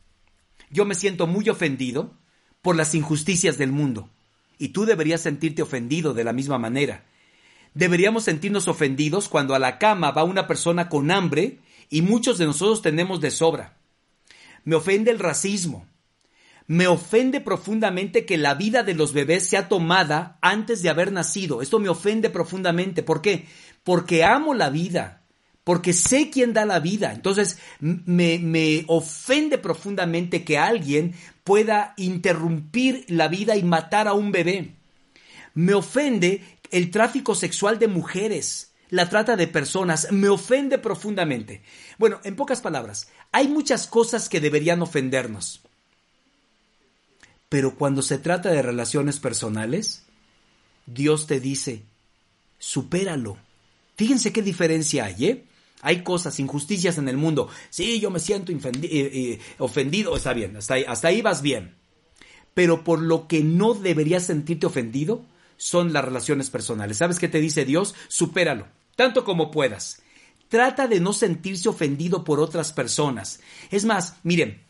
yo 0.70 0.86
me 0.86 0.96
siento 0.96 1.28
muy 1.28 1.50
ofendido 1.50 2.18
por 2.62 2.76
las 2.76 2.96
injusticias 2.96 3.58
del 3.58 3.72
mundo. 3.72 4.10
Y 4.58 4.70
tú 4.70 4.86
deberías 4.86 5.22
sentirte 5.22 5.62
ofendido 5.62 6.14
de 6.14 6.24
la 6.24 6.34
misma 6.34 6.58
manera. 6.58 7.06
Deberíamos 7.74 8.24
sentirnos 8.24 8.68
ofendidos 8.68 9.30
cuando 9.30 9.56
a 9.56 9.60
la 9.60 9.78
cama 9.78 10.12
va 10.12 10.24
una 10.24 10.48
persona 10.48 10.90
con 10.90 11.12
hambre 11.12 11.60
y 11.90 12.02
muchos 12.02 12.38
de 12.38 12.46
nosotros 12.46 12.82
tenemos 12.82 13.22
de 13.22 13.32
sobra. 13.32 13.78
Me 14.66 14.76
ofende 14.76 15.12
el 15.12 15.20
racismo. 15.20 15.86
Me 16.68 16.88
ofende 16.88 17.42
profundamente 17.42 18.26
que 18.26 18.38
la 18.38 18.54
vida 18.54 18.84
de 18.84 18.94
los 18.94 19.14
bebés 19.14 19.48
sea 19.48 19.70
tomada 19.70 20.38
antes 20.42 20.84
de 20.84 20.90
haber 20.90 21.12
nacido. 21.12 21.64
Esto 21.64 21.80
me 21.80 21.90
ofende 21.90 22.30
profundamente. 22.30 23.02
¿Por 23.02 23.22
qué? 23.22 23.48
Porque 23.84 24.24
amo 24.24 24.54
la 24.54 24.70
vida, 24.70 25.19
porque 25.70 25.94
sé 25.94 26.32
quién 26.32 26.52
da 26.52 26.66
la 26.66 26.80
vida. 26.80 27.14
Entonces 27.14 27.60
me, 27.80 28.40
me 28.40 28.86
ofende 28.88 29.60
profundamente 29.60 30.44
que 30.44 30.58
alguien 30.58 31.14
pueda 31.44 31.94
interrumpir 31.96 33.06
la 33.08 33.28
vida 33.28 33.56
y 33.56 33.62
matar 33.62 34.08
a 34.08 34.14
un 34.14 34.32
bebé. 34.32 34.74
Me 35.54 35.76
ofende 35.76 36.44
el 36.72 36.90
tráfico 36.90 37.36
sexual 37.36 37.78
de 37.78 37.88
mujeres, 37.88 38.72
la 38.90 39.10
trata 39.10 39.36
de 39.36 39.46
personas, 39.46 40.12
me 40.12 40.28
ofende 40.28 40.80
profundamente. 40.80 41.62
Bueno, 42.00 42.20
en 42.24 42.36
pocas 42.36 42.62
palabras, 42.62 43.10
hay 43.32 43.48
muchas 43.48 43.86
cosas 43.86 44.28
que 44.28 44.40
deberían 44.40 44.82
ofendernos. 44.82 45.62
Pero 47.48 47.76
cuando 47.76 48.02
se 48.02 48.18
trata 48.18 48.50
de 48.50 48.64
relaciones 48.64 49.20
personales, 49.20 50.02
Dios 50.88 51.28
te 51.28 51.40
dice, 51.40 51.84
supéralo. 52.58 53.38
Fíjense 53.98 54.34
qué 54.34 54.42
diferencia 54.42 55.06
hay, 55.06 55.26
¿eh? 55.28 55.46
Hay 55.82 56.04
cosas, 56.04 56.40
injusticias 56.40 56.98
en 56.98 57.08
el 57.08 57.18
mundo. 57.18 57.50
Sí, 57.70 58.00
yo 58.00 58.12
me 58.12 58.20
siento 58.20 58.52
eh, 58.52 58.60
eh, 58.84 59.40
ofendido, 59.58 60.16
está 60.16 60.34
bien, 60.34 60.58
hasta 60.58 60.74
ahí, 60.74 60.86
ahí 61.04 61.22
vas 61.22 61.42
bien. 61.42 61.76
Pero 62.54 62.84
por 62.84 63.02
lo 63.02 63.28
que 63.28 63.44
no 63.44 63.74
deberías 63.74 64.26
sentirte 64.26 64.66
ofendido 64.66 65.26
son 65.56 65.94
las 65.94 66.04
relaciones 66.04 66.50
personales. 66.50 66.98
¿Sabes 66.98 67.20
qué 67.20 67.28
te 67.28 67.40
dice 67.40 67.66
Dios? 67.66 67.96
Supéralo, 68.08 68.68
tanto 68.96 69.24
como 69.24 69.52
puedas. 69.52 70.02
Trata 70.50 70.88
de 70.88 71.00
no 71.00 71.14
sentirse 71.14 71.70
ofendido 71.70 72.24
por 72.24 72.40
otras 72.40 72.74
personas. 72.74 73.40
Es 73.70 73.86
más, 73.86 74.16
miren, 74.24 74.64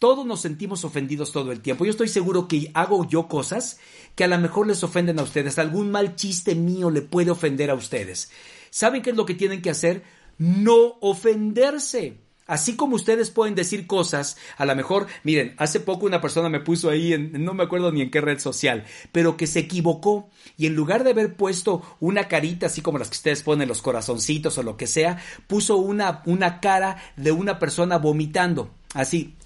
todos 0.00 0.26
nos 0.26 0.40
sentimos 0.40 0.84
ofendidos 0.84 1.30
todo 1.30 1.52
el 1.52 1.60
tiempo. 1.60 1.84
Yo 1.84 1.90
estoy 1.90 2.08
seguro 2.08 2.48
que 2.48 2.70
hago 2.74 3.06
yo 3.06 3.28
cosas 3.28 3.78
que 4.16 4.24
a 4.24 4.28
lo 4.28 4.38
mejor 4.38 4.66
les 4.66 4.82
ofenden 4.82 5.18
a 5.20 5.22
ustedes. 5.22 5.58
Algún 5.58 5.90
mal 5.90 6.16
chiste 6.16 6.54
mío 6.54 6.90
le 6.90 7.02
puede 7.02 7.30
ofender 7.30 7.70
a 7.70 7.74
ustedes. 7.74 8.30
¿Saben 8.70 9.02
qué 9.02 9.10
es 9.10 9.16
lo 9.16 9.26
que 9.26 9.34
tienen 9.34 9.62
que 9.62 9.70
hacer? 9.70 10.02
No 10.40 10.96
ofenderse. 11.00 12.16
Así 12.46 12.74
como 12.74 12.96
ustedes 12.96 13.30
pueden 13.30 13.54
decir 13.54 13.86
cosas, 13.86 14.36
a 14.56 14.64
lo 14.64 14.74
mejor, 14.74 15.06
miren, 15.22 15.54
hace 15.56 15.78
poco 15.78 16.06
una 16.06 16.20
persona 16.20 16.48
me 16.48 16.58
puso 16.58 16.90
ahí, 16.90 17.12
en, 17.12 17.44
no 17.44 17.54
me 17.54 17.62
acuerdo 17.62 17.92
ni 17.92 18.00
en 18.00 18.10
qué 18.10 18.20
red 18.20 18.40
social, 18.40 18.84
pero 19.12 19.36
que 19.36 19.46
se 19.46 19.60
equivocó 19.60 20.30
y 20.56 20.66
en 20.66 20.74
lugar 20.74 21.04
de 21.04 21.10
haber 21.10 21.36
puesto 21.36 21.82
una 22.00 22.26
carita 22.26 22.66
así 22.66 22.80
como 22.80 22.98
las 22.98 23.08
que 23.08 23.18
ustedes 23.18 23.44
ponen 23.44 23.68
los 23.68 23.82
corazoncitos 23.82 24.58
o 24.58 24.64
lo 24.64 24.76
que 24.76 24.88
sea, 24.88 25.18
puso 25.46 25.76
una, 25.76 26.22
una 26.26 26.58
cara 26.58 26.96
de 27.16 27.30
una 27.30 27.60
persona 27.60 27.98
vomitando, 27.98 28.70
así, 28.94 29.36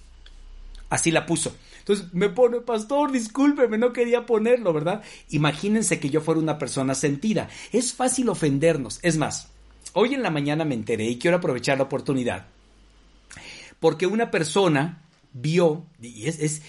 Así 0.95 1.11
la 1.11 1.27
puso. 1.27 1.53
Entonces 1.81 2.15
me 2.15 2.29
pone, 2.29 2.61
pastor, 2.61 3.11
discúlpeme, 3.11 3.79
no 3.79 3.93
quería 3.93 4.27
ponerlo, 4.27 4.73
¿verdad? 4.73 5.03
Imagínense 5.31 5.99
que 5.99 6.09
yo 6.09 6.21
fuera 6.21 6.41
una 6.41 6.57
persona 6.57 6.95
sentida. 6.95 7.49
Es 7.73 7.93
fácil 7.93 8.29
ofendernos. 8.29 9.01
Es 9.03 9.17
más, 9.17 9.49
hoy 9.95 10.15
en 10.15 10.23
la 10.23 10.31
mañana 10.31 10.65
me 10.65 10.75
enteré 10.75 11.07
y 11.07 11.19
quiero 11.19 11.39
aprovechar 11.39 11.79
la 11.79 11.85
oportunidad. 11.85 12.47
Porque 13.81 14.07
una 14.07 14.31
persona 14.31 15.03
vio, 15.33 15.87
y 16.01 16.27
es, 16.27 16.39
es, 16.39 16.63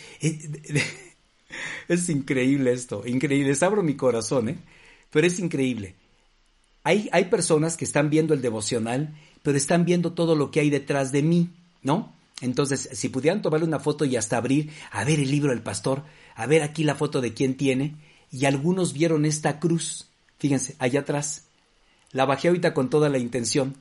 es, 1.87 2.09
increíble 2.09 2.71
esto, 2.71 3.03
increíble, 3.05 3.55
abro 3.61 3.83
mi 3.83 3.95
corazón, 3.95 4.49
¿eh? 4.49 4.57
Pero 5.11 5.27
es 5.27 5.39
increíble. 5.39 5.95
Hay, 6.83 7.09
hay 7.11 7.25
personas 7.25 7.77
que 7.77 7.85
están 7.85 8.09
viendo 8.09 8.33
el 8.33 8.41
devocional, 8.41 9.15
pero 9.43 9.57
están 9.57 9.85
viendo 9.85 10.13
todo 10.13 10.35
lo 10.35 10.51
que 10.51 10.59
hay 10.59 10.69
detrás 10.69 11.11
de 11.11 11.21
mí, 11.21 11.49
¿no? 11.81 12.13
Entonces, 12.41 12.89
si 12.91 13.09
pudieran 13.09 13.41
tomarle 13.41 13.65
una 13.65 13.79
foto 13.79 14.03
y 14.03 14.17
hasta 14.17 14.37
abrir, 14.37 14.71
a 14.91 15.05
ver 15.05 15.19
el 15.19 15.31
libro 15.31 15.51
del 15.51 15.61
pastor, 15.61 16.03
a 16.35 16.45
ver 16.47 16.63
aquí 16.63 16.83
la 16.83 16.95
foto 16.95 17.21
de 17.21 17.33
quién 17.33 17.55
tiene, 17.55 17.95
y 18.29 18.45
algunos 18.45 18.93
vieron 18.93 19.25
esta 19.25 19.59
cruz, 19.59 20.09
fíjense, 20.37 20.75
allá 20.79 21.01
atrás. 21.01 21.44
La 22.15 22.23
bajé 22.23 22.47
ahorita 22.47 22.73
con 22.73 22.89
toda 22.89 23.09
la 23.09 23.17
intención, 23.17 23.75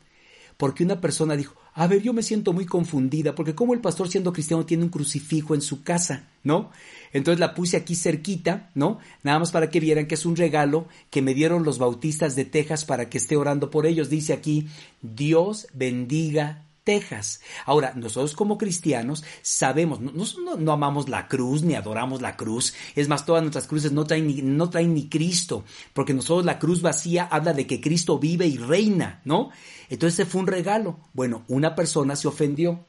porque 0.56 0.82
una 0.82 1.00
persona 1.00 1.36
dijo, 1.36 1.54
a 1.72 1.86
ver, 1.86 2.02
yo 2.02 2.12
me 2.12 2.24
siento 2.24 2.52
muy 2.52 2.66
confundida, 2.66 3.36
porque 3.36 3.54
como 3.54 3.74
el 3.74 3.80
pastor 3.80 4.08
siendo 4.08 4.32
cristiano 4.32 4.66
tiene 4.66 4.82
un 4.82 4.88
crucifijo 4.88 5.54
en 5.54 5.60
su 5.60 5.84
casa, 5.84 6.26
¿no? 6.42 6.72
Entonces 7.12 7.38
la 7.38 7.54
puse 7.54 7.76
aquí 7.76 7.94
cerquita, 7.94 8.72
¿no? 8.74 8.98
Nada 9.22 9.38
más 9.38 9.52
para 9.52 9.70
que 9.70 9.78
vieran 9.78 10.08
que 10.08 10.16
es 10.16 10.26
un 10.26 10.34
regalo 10.34 10.88
que 11.10 11.22
me 11.22 11.32
dieron 11.32 11.62
los 11.62 11.78
bautistas 11.78 12.34
de 12.34 12.44
Texas 12.44 12.84
para 12.84 13.08
que 13.08 13.18
esté 13.18 13.36
orando 13.36 13.70
por 13.70 13.86
ellos. 13.86 14.10
Dice 14.10 14.32
aquí, 14.32 14.66
Dios 15.00 15.68
bendiga 15.72 16.64
Texas. 16.84 17.40
Ahora, 17.64 17.94
nosotros 17.96 18.34
como 18.34 18.58
cristianos 18.58 19.24
sabemos, 19.42 20.00
no, 20.00 20.56
no, 20.56 20.72
amamos 20.72 21.08
la 21.08 21.26
cruz 21.26 21.62
ni 21.62 21.74
adoramos 21.74 22.20
la 22.22 22.36
cruz. 22.36 22.74
Es 22.94 23.08
más, 23.08 23.26
todas 23.26 23.42
nuestras 23.42 23.66
cruces 23.66 23.90
no 23.90 24.04
traen, 24.04 24.26
ni, 24.26 24.42
no 24.42 24.70
traen 24.70 24.94
ni 24.94 25.08
Cristo, 25.08 25.64
porque 25.94 26.14
nosotros 26.14 26.44
la 26.44 26.58
cruz 26.58 26.82
vacía 26.82 27.24
habla 27.24 27.54
de 27.54 27.66
que 27.66 27.80
Cristo 27.80 28.18
vive 28.18 28.46
y 28.46 28.58
reina, 28.58 29.22
¿no? 29.24 29.50
Entonces 29.88 30.28
fue 30.28 30.42
un 30.42 30.46
regalo. 30.46 31.00
Bueno, 31.14 31.44
una 31.48 31.74
persona 31.74 32.14
se 32.16 32.28
ofendió. 32.28 32.86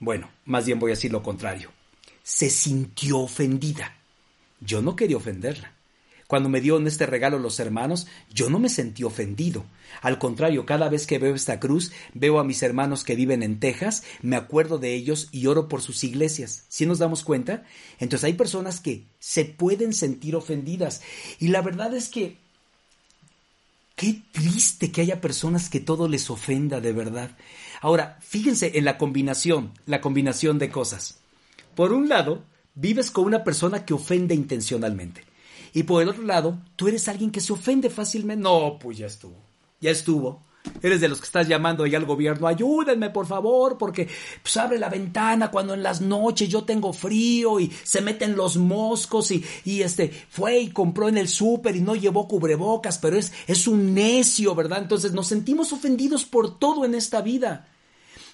Bueno, 0.00 0.28
más 0.44 0.66
bien 0.66 0.78
voy 0.78 0.90
a 0.90 0.94
decir 0.94 1.12
lo 1.12 1.22
contrario. 1.22 1.70
Se 2.22 2.50
sintió 2.50 3.20
ofendida. 3.20 3.96
Yo 4.60 4.82
no 4.82 4.96
quería 4.96 5.16
ofenderla. 5.16 5.79
Cuando 6.30 6.48
me 6.48 6.60
dieron 6.60 6.86
este 6.86 7.06
regalo 7.06 7.40
los 7.40 7.58
hermanos, 7.58 8.06
yo 8.32 8.50
no 8.50 8.60
me 8.60 8.68
sentí 8.68 9.02
ofendido. 9.02 9.64
Al 10.00 10.20
contrario, 10.20 10.64
cada 10.64 10.88
vez 10.88 11.08
que 11.08 11.18
veo 11.18 11.34
esta 11.34 11.58
cruz, 11.58 11.90
veo 12.14 12.38
a 12.38 12.44
mis 12.44 12.62
hermanos 12.62 13.02
que 13.02 13.16
viven 13.16 13.42
en 13.42 13.58
Texas, 13.58 14.04
me 14.22 14.36
acuerdo 14.36 14.78
de 14.78 14.94
ellos 14.94 15.28
y 15.32 15.48
oro 15.48 15.66
por 15.66 15.82
sus 15.82 16.04
iglesias. 16.04 16.66
¿Sí 16.68 16.86
nos 16.86 17.00
damos 17.00 17.24
cuenta? 17.24 17.64
Entonces 17.98 18.22
hay 18.22 18.34
personas 18.34 18.78
que 18.78 19.02
se 19.18 19.44
pueden 19.44 19.92
sentir 19.92 20.36
ofendidas. 20.36 21.02
Y 21.40 21.48
la 21.48 21.62
verdad 21.62 21.92
es 21.94 22.08
que 22.08 22.36
Qué 23.96 24.22
triste 24.30 24.92
que 24.92 25.00
haya 25.00 25.20
personas 25.20 25.68
que 25.68 25.80
todo 25.80 26.06
les 26.06 26.30
ofenda 26.30 26.80
de 26.80 26.92
verdad. 26.92 27.36
Ahora, 27.80 28.18
fíjense 28.20 28.78
en 28.78 28.84
la 28.84 28.98
combinación, 28.98 29.72
la 29.84 30.00
combinación 30.00 30.60
de 30.60 30.70
cosas. 30.70 31.18
Por 31.74 31.92
un 31.92 32.08
lado, 32.08 32.44
vives 32.76 33.10
con 33.10 33.24
una 33.24 33.42
persona 33.42 33.84
que 33.84 33.94
ofende 33.94 34.34
intencionalmente. 34.36 35.29
Y 35.72 35.84
por 35.84 36.02
el 36.02 36.08
otro 36.08 36.22
lado, 36.22 36.58
tú 36.76 36.88
eres 36.88 37.08
alguien 37.08 37.30
que 37.30 37.40
se 37.40 37.52
ofende 37.52 37.90
fácilmente. 37.90 38.42
No, 38.42 38.78
pues 38.80 38.98
ya 38.98 39.06
estuvo. 39.06 39.36
Ya 39.80 39.90
estuvo. 39.90 40.42
Eres 40.82 41.00
de 41.00 41.08
los 41.08 41.18
que 41.18 41.24
estás 41.24 41.48
llamando 41.48 41.84
ahí 41.84 41.94
al 41.94 42.04
gobierno, 42.04 42.46
ayúdenme 42.46 43.10
por 43.10 43.26
favor, 43.26 43.78
porque 43.78 44.08
pues 44.42 44.56
abre 44.58 44.78
la 44.78 44.88
ventana 44.88 45.50
cuando 45.50 45.74
en 45.74 45.82
las 45.82 46.00
noches 46.00 46.48
yo 46.48 46.64
tengo 46.64 46.92
frío 46.92 47.60
y 47.60 47.70
se 47.82 48.02
meten 48.02 48.36
los 48.36 48.56
moscos 48.56 49.30
y, 49.30 49.44
y 49.64 49.82
este 49.82 50.10
fue 50.10 50.60
y 50.60 50.70
compró 50.70 51.08
en 51.08 51.18
el 51.18 51.28
súper 51.28 51.76
y 51.76 51.80
no 51.80 51.96
llevó 51.96 52.28
cubrebocas, 52.28 52.98
pero 52.98 53.16
es, 53.16 53.32
es 53.46 53.66
un 53.66 53.94
necio, 53.94 54.54
¿verdad? 54.54 54.82
Entonces 54.82 55.12
nos 55.12 55.28
sentimos 55.28 55.72
ofendidos 55.72 56.24
por 56.24 56.58
todo 56.58 56.84
en 56.84 56.94
esta 56.94 57.22
vida. 57.22 57.69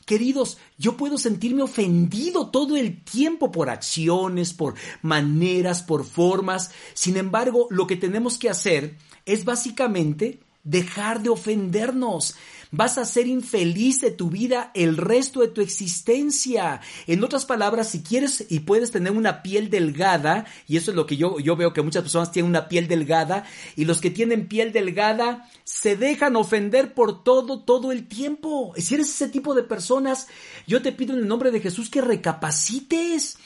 Queridos, 0.06 0.58
yo 0.78 0.96
puedo 0.96 1.18
sentirme 1.18 1.62
ofendido 1.62 2.50
todo 2.50 2.76
el 2.76 3.02
tiempo 3.02 3.50
por 3.50 3.68
acciones, 3.68 4.54
por 4.54 4.74
maneras, 5.02 5.82
por 5.82 6.04
formas. 6.04 6.70
Sin 6.94 7.16
embargo, 7.16 7.66
lo 7.70 7.88
que 7.88 7.96
tenemos 7.96 8.38
que 8.38 8.48
hacer 8.48 8.96
es 9.24 9.44
básicamente 9.44 10.38
dejar 10.66 11.22
de 11.22 11.30
ofendernos. 11.30 12.34
Vas 12.72 12.98
a 12.98 13.04
ser 13.04 13.28
infeliz 13.28 14.00
de 14.00 14.10
tu 14.10 14.28
vida 14.28 14.72
el 14.74 14.96
resto 14.96 15.40
de 15.40 15.48
tu 15.48 15.60
existencia. 15.60 16.80
En 17.06 17.22
otras 17.22 17.46
palabras, 17.46 17.88
si 17.88 18.02
quieres 18.02 18.44
y 18.50 18.60
puedes 18.60 18.90
tener 18.90 19.12
una 19.12 19.42
piel 19.42 19.70
delgada, 19.70 20.44
y 20.66 20.76
eso 20.76 20.90
es 20.90 20.96
lo 20.96 21.06
que 21.06 21.16
yo, 21.16 21.38
yo 21.38 21.56
veo 21.56 21.72
que 21.72 21.82
muchas 21.82 22.02
personas 22.02 22.32
tienen 22.32 22.50
una 22.50 22.68
piel 22.68 22.88
delgada, 22.88 23.44
y 23.76 23.84
los 23.84 24.00
que 24.00 24.10
tienen 24.10 24.48
piel 24.48 24.72
delgada 24.72 25.48
se 25.62 25.96
dejan 25.96 26.34
ofender 26.34 26.92
por 26.92 27.22
todo, 27.22 27.60
todo 27.60 27.92
el 27.92 28.08
tiempo. 28.08 28.74
Si 28.76 28.94
eres 28.94 29.08
ese 29.08 29.28
tipo 29.28 29.54
de 29.54 29.62
personas, 29.62 30.26
yo 30.66 30.82
te 30.82 30.92
pido 30.92 31.14
en 31.14 31.20
el 31.20 31.28
nombre 31.28 31.52
de 31.52 31.60
Jesús 31.60 31.88
que 31.88 32.00
recapacites 32.00 33.38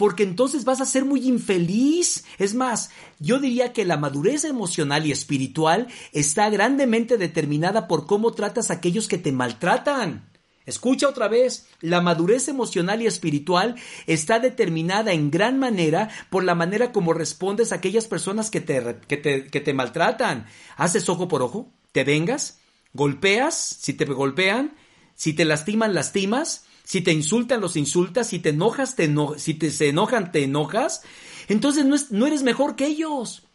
porque 0.00 0.22
entonces 0.22 0.64
vas 0.64 0.80
a 0.80 0.86
ser 0.86 1.04
muy 1.04 1.28
infeliz. 1.28 2.24
Es 2.38 2.54
más, 2.54 2.88
yo 3.18 3.38
diría 3.38 3.74
que 3.74 3.84
la 3.84 3.98
madurez 3.98 4.44
emocional 4.44 5.04
y 5.04 5.12
espiritual 5.12 5.88
está 6.12 6.48
grandemente 6.48 7.18
determinada 7.18 7.86
por 7.86 8.06
cómo 8.06 8.32
tratas 8.32 8.70
a 8.70 8.74
aquellos 8.76 9.08
que 9.08 9.18
te 9.18 9.30
maltratan. 9.30 10.26
Escucha 10.64 11.06
otra 11.06 11.28
vez, 11.28 11.66
la 11.82 12.00
madurez 12.00 12.48
emocional 12.48 13.02
y 13.02 13.06
espiritual 13.06 13.74
está 14.06 14.38
determinada 14.38 15.12
en 15.12 15.30
gran 15.30 15.58
manera 15.58 16.08
por 16.30 16.44
la 16.44 16.54
manera 16.54 16.92
como 16.92 17.12
respondes 17.12 17.70
a 17.70 17.74
aquellas 17.74 18.06
personas 18.06 18.50
que 18.50 18.62
te, 18.62 19.00
que 19.06 19.18
te, 19.18 19.48
que 19.48 19.60
te 19.60 19.74
maltratan. 19.74 20.46
¿Haces 20.78 21.10
ojo 21.10 21.28
por 21.28 21.42
ojo? 21.42 21.74
¿Te 21.92 22.04
vengas? 22.04 22.58
¿Golpeas? 22.94 23.76
Si 23.78 23.92
te 23.92 24.06
golpean, 24.06 24.72
si 25.14 25.34
te 25.34 25.44
lastiman, 25.44 25.92
lastimas. 25.92 26.64
Si 26.90 27.02
te 27.02 27.12
insultan, 27.12 27.60
los 27.60 27.76
insultas. 27.76 28.26
Si 28.26 28.40
te 28.40 28.48
enojas, 28.48 28.96
te 28.96 29.08
si 29.36 29.54
te 29.54 29.70
se 29.70 29.90
enojan, 29.90 30.32
te 30.32 30.42
enojas. 30.42 31.02
Entonces 31.46 31.84
no, 31.84 31.94
no 32.10 32.26
eres 32.26 32.42
mejor 32.42 32.74
que 32.74 32.86
ellos. 32.86 33.46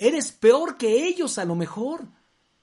Eres 0.00 0.32
peor 0.32 0.76
que 0.76 1.06
ellos 1.06 1.38
a 1.38 1.44
lo 1.44 1.54
mejor. 1.54 2.08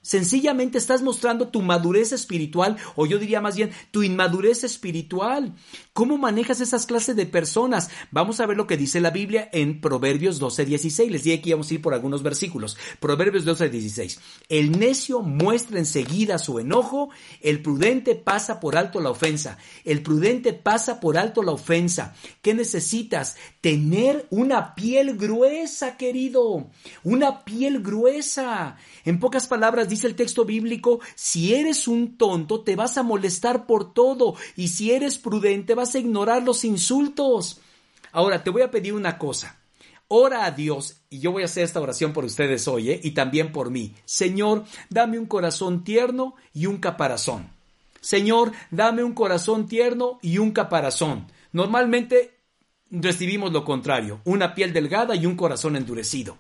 Sencillamente 0.08 0.78
estás 0.78 1.02
mostrando 1.02 1.50
tu 1.50 1.62
madurez 1.62 2.13
espiritual, 2.13 2.78
o 2.96 3.06
yo 3.06 3.20
diría 3.20 3.41
más 3.41 3.58
bien 3.58 3.72
tu 3.91 4.04
inmadurez 4.04 4.63
espiritual. 4.63 5.54
¿Cómo 5.91 6.17
manejas 6.17 6.62
esas 6.62 6.86
clases 6.86 7.17
de 7.17 7.26
personas? 7.26 7.89
Vamos 8.10 8.39
a 8.39 8.46
ver 8.46 8.56
lo 8.56 8.67
que 8.67 8.78
dice 8.78 9.02
la 9.02 9.10
Biblia 9.10 9.50
en 9.52 9.82
Proverbios 9.82 10.39
12, 10.39 10.63
16. 10.63 11.12
Les 11.12 11.24
dije 11.26 11.41
que 11.41 11.50
íbamos 11.50 11.70
a 11.70 11.74
ir 11.74 11.82
por 11.82 11.93
algunos 11.93 12.24
versículos. 12.24 12.78
Proverbios 13.02 13.43
12, 13.43 13.67
16. 13.67 14.20
El 14.48 14.80
necio 14.80 15.20
muestra 15.20 15.78
enseguida 15.78 16.38
su 16.38 16.60
enojo, 16.60 17.10
el 17.41 17.62
prudente 17.62 18.15
pasa 18.15 18.62
por 18.62 18.78
alto 18.78 19.02
la 19.02 19.10
ofensa. 19.10 19.58
El 19.84 20.04
prudente 20.04 20.54
pasa 20.54 21.02
por 21.02 21.17
alto 21.17 21.43
la 21.43 21.52
ofensa. 21.52 22.15
¿Qué 22.41 22.54
necesitas? 22.54 23.36
Tener 23.60 24.26
una 24.30 24.74
piel 24.74 25.17
gruesa, 25.17 25.98
querido. 25.98 26.70
Una 27.04 27.43
piel 27.43 27.82
gruesa. 27.82 28.78
En 29.04 29.20
pocas 29.20 29.48
palabras, 29.48 29.89
dice 29.89 29.97
el 30.04 30.16
texto 30.16 30.46
bíblico, 30.46 31.00
si 31.16 31.54
eres 31.54 31.88
un 31.88 32.18
tonto, 32.18 32.62
te 32.62 32.76
vas 32.76 32.98
a 32.98 33.04
molestar 33.04 33.66
por 33.66 33.94
todo, 33.94 34.36
y 34.56 34.68
si 34.68 34.92
eres 34.92 35.18
prudente, 35.18 35.76
vas 35.76 35.96
a 35.96 36.00
ignorar 36.00 36.44
los 36.44 36.64
insultos. 36.64 37.60
Ahora, 38.12 38.44
te 38.44 38.50
voy 38.50 38.62
a 38.62 38.72
pedir 38.72 38.94
una 38.94 39.18
cosa. 39.18 39.60
Ora 40.10 40.46
a 40.46 40.52
Dios, 40.52 41.02
y 41.10 41.20
yo 41.20 41.32
voy 41.34 41.42
a 41.42 41.46
hacer 41.46 41.64
esta 41.64 41.82
oración 41.82 42.14
por 42.14 42.24
ustedes 42.24 42.68
hoy, 42.68 42.92
¿eh? 42.92 43.00
y 43.04 43.12
también 43.12 43.52
por 43.52 43.70
mí. 43.70 43.94
Señor, 44.06 44.64
dame 44.90 45.20
un 45.20 45.26
corazón 45.26 45.84
tierno 45.84 46.36
y 46.54 46.66
un 46.66 46.78
caparazón. 46.78 47.50
Señor, 48.00 48.54
dame 48.72 49.04
un 49.04 49.14
corazón 49.14 49.68
tierno 49.68 50.20
y 50.22 50.38
un 50.38 50.52
caparazón. 50.52 51.28
Normalmente 51.52 52.36
recibimos 52.90 53.52
lo 53.52 53.66
contrario, 53.66 54.22
una 54.24 54.56
piel 54.56 54.72
delgada 54.72 55.14
y 55.16 55.26
un 55.26 55.36
corazón 55.36 55.76
endurecido. 55.76 56.38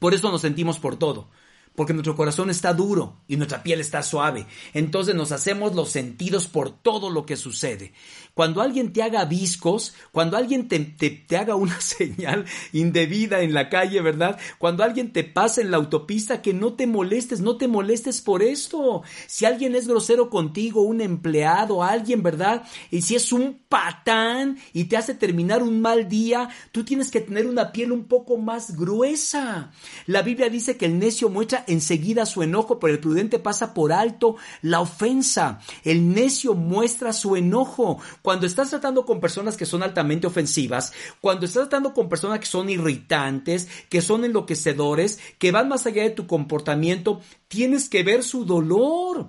Por 0.00 0.14
eso 0.14 0.32
nos 0.32 0.40
sentimos 0.40 0.80
por 0.80 0.96
todo 0.96 1.28
porque 1.74 1.92
nuestro 1.92 2.16
corazón 2.16 2.50
está 2.50 2.72
duro 2.72 3.22
y 3.26 3.36
nuestra 3.36 3.62
piel 3.62 3.80
está 3.80 4.02
suave. 4.02 4.46
Entonces 4.72 5.14
nos 5.14 5.32
hacemos 5.32 5.74
los 5.74 5.90
sentidos 5.90 6.46
por 6.46 6.70
todo 6.70 7.10
lo 7.10 7.26
que 7.26 7.36
sucede. 7.36 7.92
Cuando 8.34 8.62
alguien 8.62 8.92
te 8.92 9.02
haga 9.02 9.24
viscos, 9.24 9.94
cuando 10.12 10.36
alguien 10.36 10.68
te, 10.68 10.80
te, 10.80 11.36
haga 11.36 11.54
una 11.54 11.80
señal 11.80 12.44
indebida 12.72 13.42
en 13.42 13.54
la 13.54 13.68
calle, 13.68 14.00
¿verdad? 14.00 14.38
Cuando 14.58 14.84
alguien 14.84 15.12
te 15.12 15.24
pasa 15.24 15.60
en 15.60 15.70
la 15.70 15.76
autopista, 15.76 16.42
que 16.42 16.52
no 16.52 16.74
te 16.74 16.86
molestes, 16.86 17.40
no 17.40 17.56
te 17.56 17.68
molestes 17.68 18.20
por 18.20 18.42
esto. 18.42 19.02
Si 19.26 19.44
alguien 19.44 19.74
es 19.74 19.86
grosero 19.88 20.30
contigo, 20.30 20.82
un 20.82 21.00
empleado, 21.00 21.82
alguien, 21.82 22.22
¿verdad? 22.22 22.64
Y 22.90 23.02
si 23.02 23.14
es 23.14 23.32
un 23.32 23.60
patán 23.68 24.58
y 24.72 24.84
te 24.84 24.96
hace 24.96 25.14
terminar 25.14 25.62
un 25.62 25.80
mal 25.80 26.08
día, 26.08 26.48
tú 26.72 26.84
tienes 26.84 27.10
que 27.10 27.20
tener 27.20 27.46
una 27.46 27.72
piel 27.72 27.92
un 27.92 28.04
poco 28.04 28.36
más 28.36 28.76
gruesa. 28.76 29.72
La 30.06 30.22
Biblia 30.22 30.48
dice 30.48 30.76
que 30.76 30.86
el 30.86 30.98
necio 30.98 31.28
muestra 31.28 31.63
enseguida 31.66 32.26
su 32.26 32.42
enojo, 32.42 32.78
pero 32.78 32.94
el 32.94 33.00
prudente 33.00 33.38
pasa 33.38 33.74
por 33.74 33.92
alto 33.92 34.36
la 34.62 34.80
ofensa. 34.80 35.60
El 35.82 36.12
necio 36.12 36.54
muestra 36.54 37.12
su 37.12 37.36
enojo. 37.36 37.98
Cuando 38.22 38.46
estás 38.46 38.70
tratando 38.70 39.04
con 39.04 39.20
personas 39.20 39.56
que 39.56 39.66
son 39.66 39.82
altamente 39.82 40.26
ofensivas, 40.26 40.92
cuando 41.20 41.46
estás 41.46 41.68
tratando 41.68 41.94
con 41.94 42.08
personas 42.08 42.40
que 42.40 42.46
son 42.46 42.70
irritantes, 42.70 43.68
que 43.88 44.02
son 44.02 44.24
enloquecedores, 44.24 45.18
que 45.38 45.52
van 45.52 45.68
más 45.68 45.86
allá 45.86 46.02
de 46.02 46.10
tu 46.10 46.26
comportamiento, 46.26 47.20
tienes 47.48 47.88
que 47.88 48.02
ver 48.02 48.22
su 48.22 48.44
dolor. 48.44 49.28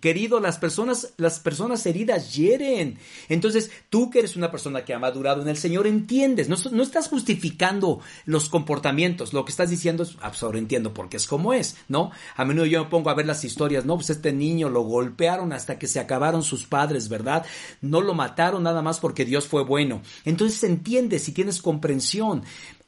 Querido, 0.00 0.40
las 0.40 0.58
personas, 0.58 1.14
las 1.16 1.40
personas 1.40 1.84
heridas 1.86 2.34
hieren. 2.34 2.98
Entonces, 3.28 3.70
tú 3.90 4.10
que 4.10 4.20
eres 4.20 4.36
una 4.36 4.50
persona 4.50 4.84
que 4.84 4.94
ha 4.94 4.98
madurado 4.98 5.42
en 5.42 5.48
el 5.48 5.56
Señor, 5.56 5.86
entiendes, 5.86 6.48
no, 6.48 6.56
no 6.72 6.82
estás 6.82 7.08
justificando 7.08 8.00
los 8.24 8.48
comportamientos, 8.48 9.32
lo 9.32 9.44
que 9.44 9.50
estás 9.50 9.70
diciendo 9.70 10.02
es, 10.02 10.16
ah, 10.20 10.30
pues 10.30 10.54
entiendo 10.54 10.94
porque 10.94 11.16
es 11.16 11.26
como 11.26 11.52
es, 11.52 11.76
¿no? 11.88 12.10
A 12.36 12.44
menudo 12.44 12.66
yo 12.66 12.84
me 12.84 12.90
pongo 12.90 13.10
a 13.10 13.14
ver 13.14 13.26
las 13.26 13.44
historias, 13.44 13.84
no, 13.84 13.96
pues 13.96 14.10
este 14.10 14.32
niño 14.32 14.68
lo 14.68 14.82
golpearon 14.82 15.52
hasta 15.52 15.78
que 15.78 15.86
se 15.86 16.00
acabaron 16.00 16.42
sus 16.42 16.64
padres, 16.64 17.08
¿verdad? 17.08 17.44
No 17.80 18.00
lo 18.00 18.14
mataron 18.14 18.62
nada 18.62 18.82
más 18.82 19.00
porque 19.00 19.24
Dios 19.24 19.46
fue 19.46 19.64
bueno. 19.64 20.02
Entonces, 20.24 20.62
entiendes 20.64 21.22
si 21.22 21.32
tienes 21.32 21.62
comprensión. 21.62 22.42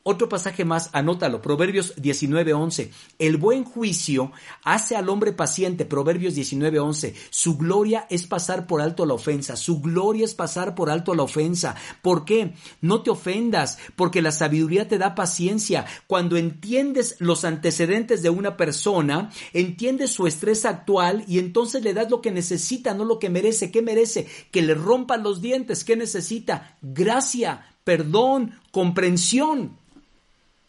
Otro 0.09 0.29
pasaje 0.29 0.65
más, 0.65 0.91
anótalo, 0.93 1.43
Proverbios 1.43 1.97
19:11. 1.97 2.93
El 3.19 3.39
buen 3.39 3.65
juicio 3.65 4.31
hace 4.63 4.95
al 4.95 5.09
hombre 5.09 5.33
paciente, 5.33 5.85
Proverbios 5.85 6.37
19:11. 6.37 7.13
Su 7.31 7.59
gloria 7.59 8.07
es 8.09 8.25
pasar 8.25 8.69
por 8.69 8.81
alto 8.81 9.05
la 9.05 9.15
ofensa, 9.15 9.57
su 9.57 9.81
gloria 9.81 10.25
es 10.25 10.37
pasar 10.37 10.77
por 10.77 10.91
alto 10.91 11.13
la 11.17 11.25
ofensa. 11.25 11.75
¿Por 12.03 12.25
qué? 12.25 12.55
No 12.81 13.03
te 13.03 13.11
ofendas, 13.11 13.79
porque 13.97 14.23
la 14.23 14.31
sabiduría 14.31 14.87
te 14.87 14.97
da 14.97 15.17
paciencia. 15.17 15.87
Cuando 16.07 16.37
entiendes 16.37 17.17
los 17.19 17.45
antecedentes 17.45 18.23
de 18.23 18.31
una 18.31 18.57
persona, 18.57 19.33
entiendes 19.55 20.13
su 20.13 20.29
estrés 20.29 20.67
actual 20.67 21.25
y 21.27 21.41
entonces 21.41 21.83
le 21.83 21.95
das 21.95 22.13
lo 22.13 22.21
que 22.21 22.31
necesita, 22.31 22.95
no 22.95 23.05
lo 23.05 23.19
que 23.19 23.29
merece. 23.29 23.73
¿Qué 23.73 23.83
merece? 23.83 24.29
Que 24.53 24.63
le 24.63 24.75
rompan 24.75 25.25
los 25.25 25.41
dientes. 25.41 25.83
¿Qué 25.83 25.97
necesita? 25.97 26.79
Gracia, 26.81 27.75
perdón, 27.83 28.55
comprensión. 28.71 29.85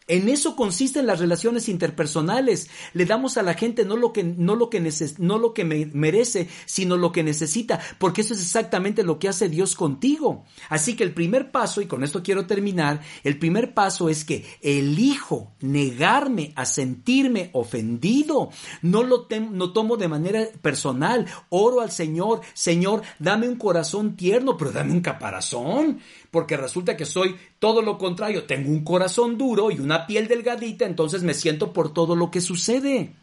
En 0.08 0.28
eso 0.28 0.56
consisten 0.56 1.06
las 1.06 1.20
relaciones 1.20 1.68
interpersonales. 1.68 2.68
Le 2.94 3.04
damos 3.04 3.36
a 3.36 3.42
la 3.42 3.54
gente 3.54 3.84
no 3.84 3.96
lo 3.96 4.12
que, 4.12 4.24
no 4.24 4.56
lo 4.56 4.70
que, 4.70 4.80
no 5.18 5.38
lo 5.38 5.54
que 5.54 5.64
merece, 5.64 6.48
sino 6.66 6.96
lo 6.96 7.12
que 7.12 7.22
necesita, 7.22 7.78
porque 7.98 8.22
eso 8.22 8.34
es 8.34 8.40
exactamente 8.40 9.02
lo 9.02 9.18
que 9.18 9.28
hace 9.28 9.48
Dios 9.48 9.74
contigo. 9.74 10.44
Así 10.70 10.96
que 10.96 11.04
el 11.04 11.12
primer 11.12 11.50
paso, 11.50 11.80
y 11.80 11.86
con 11.86 12.02
esto 12.02 12.22
quiero 12.22 12.46
terminar, 12.46 13.02
el 13.22 13.38
primer 13.38 13.74
paso 13.74 14.08
es 14.08 14.24
que 14.24 14.46
elijo 14.62 15.52
negarme 15.60 16.52
a 16.56 16.64
sentirme 16.64 17.50
ofendido. 17.52 18.50
No 18.82 19.02
lo 19.02 19.28
no 19.50 19.72
tomo 19.72 19.96
de 19.96 20.08
manera 20.08 20.48
personal. 20.62 21.26
Oro 21.50 21.80
al 21.80 21.90
Señor, 21.90 22.40
Señor, 22.54 23.02
dame 23.18 23.48
un 23.48 23.56
corazón 23.56 24.16
tierno, 24.16 24.56
pero 24.56 24.72
dame 24.72 24.92
un 24.92 25.00
caparazón 25.00 26.00
porque 26.30 26.56
resulta 26.56 26.96
que 26.96 27.06
soy 27.06 27.36
todo 27.58 27.82
lo 27.82 27.98
contrario, 27.98 28.44
tengo 28.44 28.70
un 28.70 28.84
corazón 28.84 29.38
duro 29.38 29.70
y 29.70 29.80
una 29.80 30.06
piel 30.06 30.28
delgadita, 30.28 30.84
entonces 30.84 31.22
me 31.22 31.34
siento 31.34 31.72
por 31.72 31.92
todo 31.92 32.16
lo 32.16 32.30
que 32.30 32.40
sucede. 32.40 33.14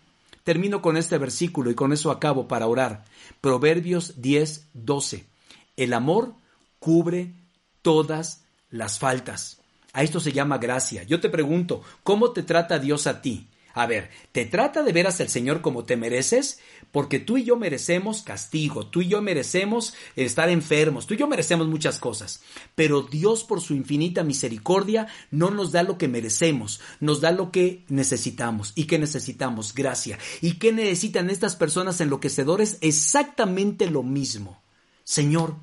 Termino 0.44 0.82
con 0.82 0.98
este 0.98 1.18
versículo 1.18 1.72
y 1.72 1.76
con 1.76 1.92
eso 1.92 2.12
acabo 2.12 2.48
para 2.48 2.68
orar. 2.68 3.04
Proverbios 3.42 4.22
10, 4.22 4.68
12. 4.74 5.26
El 5.76 5.94
amor 5.94 6.34
cubre 6.80 7.34
todas 7.82 8.44
las 8.70 9.00
faltas. 9.00 9.60
A 9.94 10.04
esto 10.04 10.20
se 10.20 10.34
llama 10.34 10.58
gracia. 10.58 11.04
Yo 11.04 11.20
te 11.20 11.30
pregunto, 11.30 11.82
¿cómo 12.04 12.32
te 12.32 12.44
trata 12.44 12.80
Dios 12.80 13.08
a 13.08 13.22
ti? 13.22 13.48
A 13.76 13.88
ver, 13.88 14.10
¿te 14.32 14.46
trata 14.46 14.84
de 14.84 14.94
veras 14.94 15.20
el 15.20 15.28
Señor 15.28 15.60
como 15.60 15.84
te 15.84 15.98
mereces? 15.98 16.60
Porque 16.94 17.20
tú 17.20 17.38
y 17.38 17.44
yo 17.44 17.58
merecemos 17.58 18.22
castigo, 18.22 18.88
tú 18.88 19.02
y 19.02 19.10
yo 19.10 19.22
merecemos 19.22 19.94
estar 20.16 20.50
enfermos, 20.50 21.06
tú 21.06 21.14
y 21.14 21.18
yo 21.18 21.28
merecemos 21.28 21.68
muchas 21.68 22.00
cosas. 22.00 22.42
Pero 22.74 23.02
Dios 23.02 23.44
por 23.44 23.60
su 23.60 23.74
infinita 23.74 24.24
misericordia 24.24 25.08
no 25.30 25.52
nos 25.52 25.74
da 25.74 25.84
lo 25.84 25.98
que 25.98 26.08
merecemos, 26.08 26.80
nos 27.02 27.20
da 27.20 27.32
lo 27.32 27.52
que 27.52 27.84
necesitamos. 27.90 28.72
¿Y 28.76 28.86
qué 28.86 28.98
necesitamos? 28.98 29.76
Gracia. 29.76 30.18
¿Y 30.40 30.54
qué 30.54 30.72
necesitan 30.72 31.30
estas 31.30 31.58
personas 31.58 32.00
enloquecedores? 32.00 32.78
Exactamente 32.80 33.90
lo 33.90 34.04
mismo. 34.04 34.62
Señor, 35.04 35.54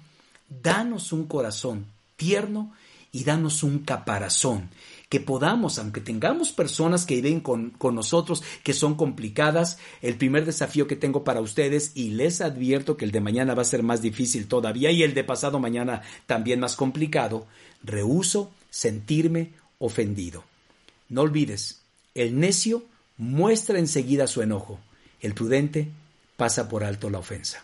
danos 0.51 1.12
un 1.12 1.27
corazón 1.27 1.87
tierno 2.16 2.75
y 3.11 3.25
danos 3.25 3.62
un 3.62 3.79
caparazón 3.79 4.68
que 5.12 5.20
podamos, 5.20 5.79
aunque 5.79 6.01
tengamos 6.01 6.53
personas 6.53 7.05
que 7.05 7.16
viven 7.16 7.40
con, 7.40 7.68
con, 7.68 7.94
nosotros 7.94 8.42
que 8.62 8.72
son 8.72 8.94
complicadas, 8.94 9.77
el 10.01 10.16
primer 10.16 10.46
desafío 10.46 10.87
que 10.87 10.96
tengo 10.96 11.22
para 11.22 11.42
ustedes, 11.42 11.92
y 11.94 12.12
les 12.12 12.40
advierto 12.40 12.96
que 12.96 13.05
el 13.05 13.11
de 13.11 13.20
mañana 13.20 13.55
va 13.55 13.61
a 13.61 13.66
ser 13.66 13.83
más 13.83 14.01
difícil 14.01 14.48
todavía 14.48 14.90
y 14.90 15.03
el 15.03 15.12
de 15.12 15.22
pasado 15.22 15.61
mañana 15.61 16.01
también 16.25 16.61
más 16.61 16.77
complicado, 16.77 17.46
rehuso 17.83 18.53
sentirme 18.70 19.51
ofendido. 19.79 20.44
No 21.11 21.20
olvides, 21.20 21.83
el 22.14 22.40
necio 22.40 22.83
muestra 23.18 23.79
enseguida 23.79 24.27
su 24.27 24.40
enojo, 24.40 24.81
el 25.20 25.35
prudente 25.35 25.90
pasa 26.38 26.70
por 26.70 26.85
alto 26.85 27.11
la 27.11 27.18
ofensa. 27.18 27.62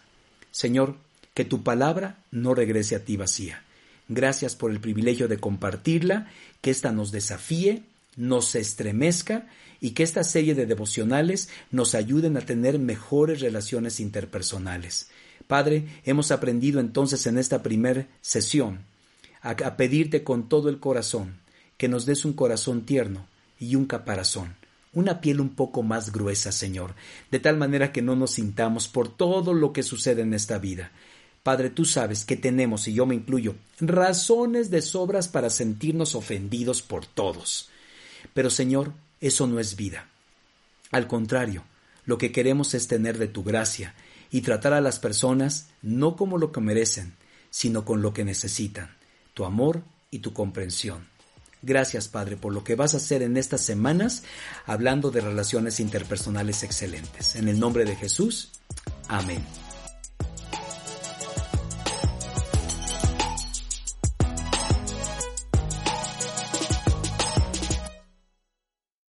Señor, 0.50 0.96
que 1.32 1.46
tu 1.46 1.62
palabra 1.62 2.18
no 2.30 2.52
regrese 2.54 2.94
a 2.94 3.06
ti 3.06 3.16
vacía 3.16 3.62
Gracias 4.08 4.56
por 4.56 4.70
el 4.70 4.80
privilegio 4.80 5.28
de 5.28 5.38
compartirla, 5.38 6.28
que 6.60 6.70
ésta 6.70 6.92
nos 6.92 7.12
desafíe, 7.12 7.82
nos 8.16 8.54
estremezca 8.54 9.46
y 9.80 9.90
que 9.90 10.02
esta 10.02 10.24
serie 10.24 10.54
de 10.54 10.66
devocionales 10.66 11.50
nos 11.70 11.94
ayuden 11.94 12.36
a 12.36 12.40
tener 12.40 12.78
mejores 12.78 13.40
relaciones 13.40 14.00
interpersonales. 14.00 15.10
Padre, 15.46 15.86
hemos 16.04 16.30
aprendido 16.30 16.80
entonces 16.80 17.26
en 17.26 17.38
esta 17.38 17.62
primera 17.62 18.06
sesión 18.20 18.80
a, 19.40 19.50
a 19.50 19.76
pedirte 19.76 20.24
con 20.24 20.48
todo 20.48 20.68
el 20.68 20.80
corazón 20.80 21.38
que 21.76 21.88
nos 21.88 22.06
des 22.06 22.24
un 22.24 22.32
corazón 22.32 22.84
tierno 22.84 23.26
y 23.60 23.76
un 23.76 23.86
caparazón 23.86 24.56
una 24.92 25.20
piel 25.20 25.40
un 25.40 25.50
poco 25.50 25.82
más 25.82 26.12
gruesa, 26.12 26.50
Señor, 26.50 26.94
de 27.30 27.38
tal 27.38 27.56
manera 27.56 27.92
que 27.92 28.02
no 28.02 28.16
nos 28.16 28.32
sintamos 28.32 28.88
por 28.88 29.14
todo 29.14 29.54
lo 29.54 29.72
que 29.72 29.82
sucede 29.82 30.22
en 30.22 30.34
esta 30.34 30.58
vida, 30.58 30.90
Padre, 31.42 31.70
tú 31.70 31.84
sabes 31.84 32.24
que 32.24 32.36
tenemos, 32.36 32.88
y 32.88 32.94
yo 32.94 33.06
me 33.06 33.14
incluyo, 33.14 33.54
razones 33.80 34.70
de 34.70 34.82
sobras 34.82 35.28
para 35.28 35.50
sentirnos 35.50 36.14
ofendidos 36.14 36.82
por 36.82 37.06
todos. 37.06 37.70
Pero 38.34 38.50
Señor, 38.50 38.92
eso 39.20 39.46
no 39.46 39.58
es 39.60 39.76
vida. 39.76 40.08
Al 40.90 41.06
contrario, 41.06 41.64
lo 42.04 42.18
que 42.18 42.32
queremos 42.32 42.74
es 42.74 42.88
tener 42.88 43.18
de 43.18 43.28
tu 43.28 43.44
gracia 43.44 43.94
y 44.30 44.42
tratar 44.42 44.72
a 44.72 44.80
las 44.80 44.98
personas 44.98 45.68
no 45.82 46.16
como 46.16 46.38
lo 46.38 46.52
que 46.52 46.60
merecen, 46.60 47.14
sino 47.50 47.84
con 47.84 48.02
lo 48.02 48.12
que 48.12 48.24
necesitan, 48.24 48.96
tu 49.34 49.44
amor 49.44 49.82
y 50.10 50.18
tu 50.20 50.32
comprensión. 50.32 51.06
Gracias, 51.62 52.08
Padre, 52.08 52.36
por 52.36 52.52
lo 52.52 52.62
que 52.62 52.76
vas 52.76 52.94
a 52.94 52.98
hacer 52.98 53.22
en 53.22 53.36
estas 53.36 53.62
semanas 53.62 54.22
hablando 54.64 55.10
de 55.10 55.20
relaciones 55.20 55.80
interpersonales 55.80 56.62
excelentes. 56.62 57.34
En 57.36 57.48
el 57.48 57.58
nombre 57.58 57.84
de 57.84 57.96
Jesús, 57.96 58.50
amén. 59.08 59.44